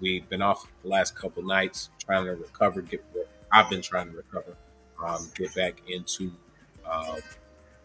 we've 0.00 0.28
been 0.28 0.42
off 0.42 0.66
the 0.82 0.88
last 0.88 1.14
couple 1.16 1.42
nights 1.42 1.90
trying 2.04 2.24
to 2.26 2.32
recover. 2.32 2.82
Get 2.82 3.04
I've 3.50 3.68
been 3.68 3.82
trying 3.82 4.10
to 4.10 4.16
recover 4.16 4.56
um, 5.02 5.28
get 5.34 5.54
back 5.54 5.82
into, 5.88 6.32
uh, 6.86 7.16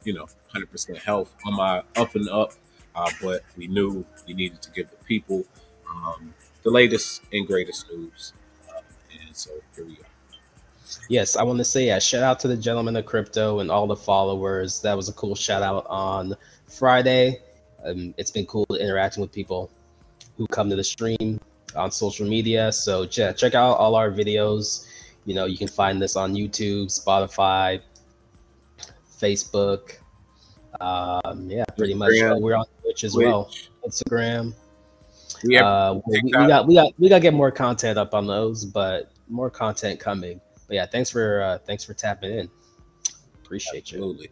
you 0.04 0.13
know, 0.13 0.28
100% 0.54 0.97
health 0.97 1.34
on 1.45 1.56
my 1.56 1.84
up 1.95 2.15
and 2.15 2.30
up. 2.30 2.54
Uh, 2.95 3.10
but 3.21 3.43
we 3.56 3.67
knew 3.67 4.06
we 4.28 4.34
needed 4.34 4.62
to 4.62 4.71
give 4.71 4.89
the 4.89 4.97
people 5.06 5.45
um, 5.89 6.34
the 6.63 6.71
latest 6.71 7.21
and 7.32 7.45
greatest 7.45 7.89
news. 7.91 8.34
Uh, 8.69 8.82
and 9.26 9.36
so 9.36 9.52
here 9.76 9.86
we 9.86 9.95
go. 9.95 10.07
Yes, 11.10 11.36
I 11.36 11.43
want 11.43 11.58
to 11.60 11.65
say 11.65 11.89
a 11.89 12.00
shout 12.00 12.23
out 12.23 12.39
to 12.41 12.47
the 12.47 12.58
gentleman 12.58 12.95
of 12.95 13.06
crypto 13.06 13.60
and 13.60 13.71
all 13.71 13.88
the 13.88 13.95
followers. 13.95 14.82
That 14.82 14.95
was 14.95 15.10
a 15.10 15.13
cool 15.13 15.36
shout 15.36 15.63
out 15.63 15.86
on 15.89 16.36
Friday. 16.67 17.41
Um, 17.84 18.13
it's 18.17 18.32
been 18.32 18.45
cool 18.45 18.65
interacting 18.80 19.21
with 19.21 19.32
people 19.32 19.71
who 20.38 20.47
come 20.47 20.69
to 20.69 20.76
the 20.76 20.84
stream 20.84 21.39
on 21.76 21.91
social 21.91 22.28
media. 22.28 22.71
So 22.71 23.08
yeah, 23.12 23.32
check 23.32 23.56
out 23.56 23.78
all 23.78 23.95
our 23.95 24.12
videos. 24.12 24.88
You 25.26 25.36
know, 25.36 25.45
you 25.45 25.58
can 25.58 25.67
find 25.67 26.02
this 26.02 26.15
on 26.15 26.34
YouTube, 26.34 26.88
Spotify, 26.88 27.82
Facebook. 29.19 29.97
Um, 30.80 31.50
yeah, 31.50 31.65
pretty 31.78 31.93
much. 31.93 32.12
We're 32.12 32.56
on 32.56 32.65
Twitch 32.82 33.04
as 33.04 33.13
Twitch. 33.13 33.26
well, 33.26 33.52
Instagram. 33.86 34.54
Yeah, 35.43 35.65
uh, 35.65 36.02
we, 36.08 36.21
we, 36.23 36.32
got 36.32 36.67
we 36.67 36.76
got 36.76 36.93
we 36.97 37.10
got 37.10 37.17
to 37.17 37.21
get 37.21 37.34
more 37.34 37.52
content 37.52 37.97
up 37.97 38.13
on 38.13 38.26
those, 38.28 38.65
but 38.65 39.12
more 39.28 39.50
content 39.50 40.00
coming. 40.00 40.39
But 40.67 40.75
yeah, 40.75 40.86
thanks 40.86 41.10
for 41.10 41.41
uh, 41.41 41.58
thanks 41.60 41.84
for 41.84 41.93
tapping 41.93 42.32
in. 42.32 42.49
Appreciate 43.43 43.84
Absolutely. 43.84 44.25
you. 44.25 44.32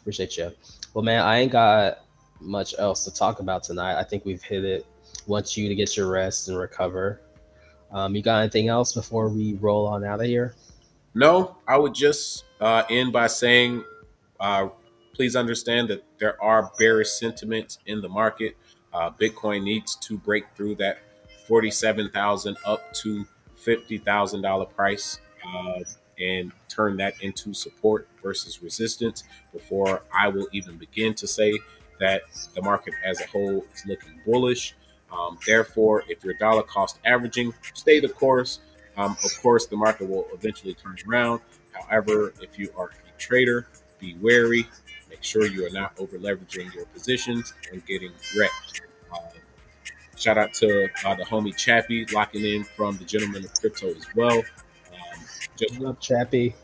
Appreciate 0.00 0.36
you. 0.36 0.52
Well, 0.92 1.02
man, 1.02 1.22
I 1.22 1.38
ain't 1.38 1.52
got 1.52 2.00
much 2.40 2.74
else 2.78 3.04
to 3.04 3.14
talk 3.14 3.40
about 3.40 3.62
tonight. 3.62 3.98
I 3.98 4.04
think 4.04 4.24
we've 4.24 4.42
hit 4.42 4.64
it. 4.64 4.86
Want 5.26 5.56
you 5.56 5.68
to 5.68 5.74
get 5.74 5.96
your 5.96 6.10
rest 6.10 6.48
and 6.48 6.58
recover. 6.58 7.22
Um, 7.90 8.14
you 8.14 8.22
got 8.22 8.40
anything 8.40 8.68
else 8.68 8.92
before 8.92 9.28
we 9.28 9.54
roll 9.54 9.86
on 9.86 10.04
out 10.04 10.20
of 10.20 10.26
here? 10.26 10.54
No, 11.14 11.56
I 11.66 11.78
would 11.78 11.94
just 11.94 12.44
uh, 12.60 12.82
end 12.90 13.12
by 13.12 13.28
saying, 13.28 13.84
uh, 14.40 14.68
please 15.14 15.36
understand 15.36 15.88
that 15.88 16.04
there 16.18 16.42
are 16.42 16.72
bearish 16.78 17.10
sentiments 17.12 17.78
in 17.86 18.02
the 18.02 18.08
market. 18.08 18.56
Uh, 18.92 19.10
Bitcoin 19.10 19.62
needs 19.62 19.96
to 19.96 20.18
break 20.18 20.44
through 20.56 20.74
that 20.76 20.98
forty-seven 21.46 22.10
thousand 22.10 22.56
up 22.66 22.92
to 22.94 23.24
fifty 23.64 23.98
thousand 23.98 24.42
dollar 24.42 24.66
price 24.66 25.20
uh, 25.46 25.80
and 26.18 26.52
turn 26.68 26.96
that 26.98 27.14
into 27.22 27.52
support 27.54 28.08
versus 28.22 28.62
resistance 28.62 29.24
before 29.52 30.02
I 30.16 30.28
will 30.28 30.48
even 30.52 30.76
begin 30.76 31.14
to 31.14 31.26
say 31.26 31.58
that 32.00 32.22
the 32.54 32.62
market 32.62 32.94
as 33.04 33.20
a 33.20 33.26
whole 33.26 33.64
is 33.74 33.84
looking 33.86 34.20
bullish. 34.26 34.74
Um, 35.12 35.38
therefore, 35.46 36.04
if 36.08 36.24
you're 36.24 36.34
dollar 36.34 36.62
cost 36.62 36.98
averaging, 37.04 37.52
stay 37.74 38.00
the 38.00 38.08
course. 38.08 38.60
Um, 38.96 39.16
of 39.24 39.42
course, 39.42 39.66
the 39.66 39.76
market 39.76 40.08
will 40.08 40.26
eventually 40.32 40.74
turn 40.74 40.96
around. 41.08 41.40
However, 41.72 42.32
if 42.40 42.58
you 42.58 42.70
are 42.76 42.90
a 42.90 43.18
trader, 43.18 43.66
be 43.98 44.16
wary. 44.20 44.66
Make 45.08 45.22
sure 45.22 45.46
you 45.46 45.66
are 45.66 45.70
not 45.70 45.92
over 45.98 46.18
leveraging 46.18 46.74
your 46.74 46.86
positions 46.86 47.54
and 47.72 47.84
getting 47.86 48.12
wrecked. 48.36 48.82
Uh, 49.12 49.18
shout 50.16 50.38
out 50.38 50.54
to 50.54 50.88
uh, 51.04 51.14
the 51.14 51.24
homie 51.24 51.56
Chappie 51.56 52.06
locking 52.06 52.44
in 52.44 52.64
from 52.64 52.96
the 52.96 53.04
gentleman 53.04 53.44
of 53.44 53.52
Crypto 53.54 53.88
as 53.88 54.06
well. 54.14 54.38
Um, 54.38 55.20
just 55.56 55.82
up, 55.82 56.00
Chappie. 56.00 56.54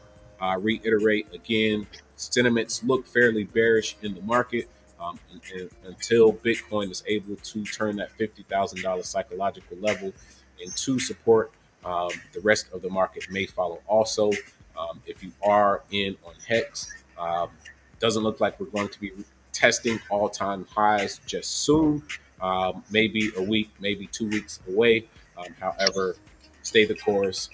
Uh, 0.40 0.56
reiterate 0.58 1.26
again, 1.34 1.86
sentiments 2.16 2.82
look 2.82 3.06
fairly 3.06 3.44
bearish 3.44 3.96
in 4.02 4.14
the 4.14 4.22
market 4.22 4.68
um, 5.00 5.18
and, 5.32 5.40
and 5.52 5.70
until 5.84 6.32
Bitcoin 6.32 6.90
is 6.90 7.02
able 7.06 7.36
to 7.36 7.64
turn 7.64 7.96
that 7.96 8.16
$50,000 8.18 9.04
psychological 9.04 9.76
level 9.78 10.12
into 10.58 10.98
support, 10.98 11.50
um, 11.84 12.10
the 12.32 12.40
rest 12.40 12.66
of 12.72 12.82
the 12.82 12.90
market 12.90 13.24
may 13.30 13.46
follow 13.46 13.80
also. 13.86 14.30
Um, 14.78 15.02
if 15.06 15.22
you 15.22 15.32
are 15.42 15.82
in 15.90 16.16
on 16.24 16.34
Hex, 16.46 16.92
um, 17.18 17.50
doesn't 17.98 18.22
look 18.22 18.40
like 18.40 18.58
we're 18.60 18.66
going 18.66 18.88
to 18.88 19.00
be 19.00 19.12
testing 19.52 20.00
all 20.10 20.28
time 20.28 20.66
highs 20.70 21.20
just 21.26 21.50
soon. 21.64 22.02
Um, 22.42 22.82
maybe 22.90 23.30
a 23.36 23.42
week, 23.42 23.70
maybe 23.80 24.06
two 24.06 24.28
weeks 24.28 24.60
away. 24.68 25.06
Um, 25.36 25.54
however, 25.60 26.16
stay 26.62 26.84
the 26.84 26.94
course. 26.94 27.50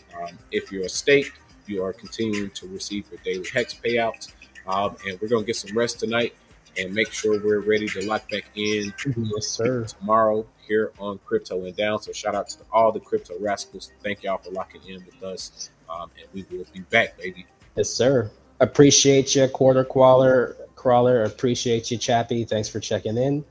if 0.53 0.71
you're 0.71 0.85
a 0.85 0.89
state, 0.89 1.31
you 1.67 1.83
are 1.83 1.93
continuing 1.93 2.51
to 2.51 2.69
receive 2.69 3.07
your 3.11 3.21
daily 3.25 3.47
Hex 3.53 3.75
payouts. 3.75 4.33
and 4.67 5.21
we're 5.21 5.29
going 5.29 5.43
to 5.43 5.47
get 5.47 5.57
some 5.57 5.77
rest 5.77 6.01
tonight 6.01 6.35
and 6.79 6.93
make 6.95 7.11
sure 7.13 7.43
we're 7.43 7.61
ready 7.61 7.89
to 7.89 8.07
lock 8.07 8.31
back 8.31 8.45
in 8.55 8.93
Yes, 9.35 9.47
sir. 9.49 9.85
tomorrow 9.85 10.47
here 10.69 10.93
on 10.99 11.19
Crypto 11.25 11.65
and 11.65 11.75
Down. 11.75 12.01
So 12.03 12.13
shout 12.13 12.35
out 12.35 12.49
to 12.51 12.59
all 12.73 12.93
the 12.93 13.01
crypto 13.01 13.35
rascals. 13.41 13.93
Thank 14.03 14.23
y'all 14.23 14.39
for 14.39 14.51
locking 14.51 14.83
in 14.87 15.05
with 15.07 15.23
us, 15.23 15.71
um, 15.89 16.11
and 16.21 16.29
we 16.35 16.45
will 16.57 16.67
be 16.73 16.81
back, 16.81 17.17
baby. 17.19 17.47
Yes, 17.77 17.89
sir. 17.91 18.31
Appreciate 18.61 19.35
you, 19.35 19.47
quarter 19.49 19.85
crawler. 19.85 20.57
Crawler, 20.77 21.25
appreciate 21.25 21.91
you, 21.91 21.97
Chappie. 21.99 22.45
Thanks 22.45 22.69
for 22.69 22.79
checking 22.81 23.17
in. 23.17 23.45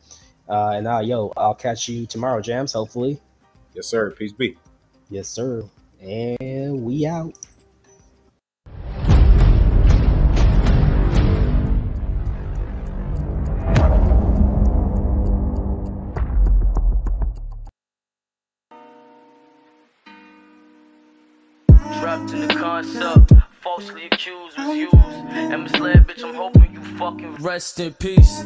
Uh, 0.47 0.73
and 0.75 0.87
uh, 0.87 0.99
yo, 0.99 1.33
I'll 1.35 1.55
catch 1.55 1.89
you 1.89 2.05
tomorrow, 2.05 2.41
Jams. 2.41 2.73
Hopefully. 2.73 3.19
Yes, 3.73 3.87
sir. 3.87 4.11
Peace 4.11 4.31
be. 4.31 4.57
Yes, 5.09 5.27
sir. 5.27 5.63
And 5.99 6.83
we 6.83 7.05
out. 7.05 7.33
Trapped 21.99 22.33
in 22.33 22.47
the 22.47 22.55
concept, 22.59 23.33
falsely 23.61 24.05
accused 24.05 24.57
was 24.59 24.77
used 24.77 24.95
and 24.95 25.63
misled, 25.63 26.07
bitch. 26.07 26.23
I'm 26.23 26.35
hoping 26.35 26.73
you 26.73 26.81
fucking 26.97 27.35
rest 27.35 27.79
in 27.79 27.93
peace. 27.93 28.45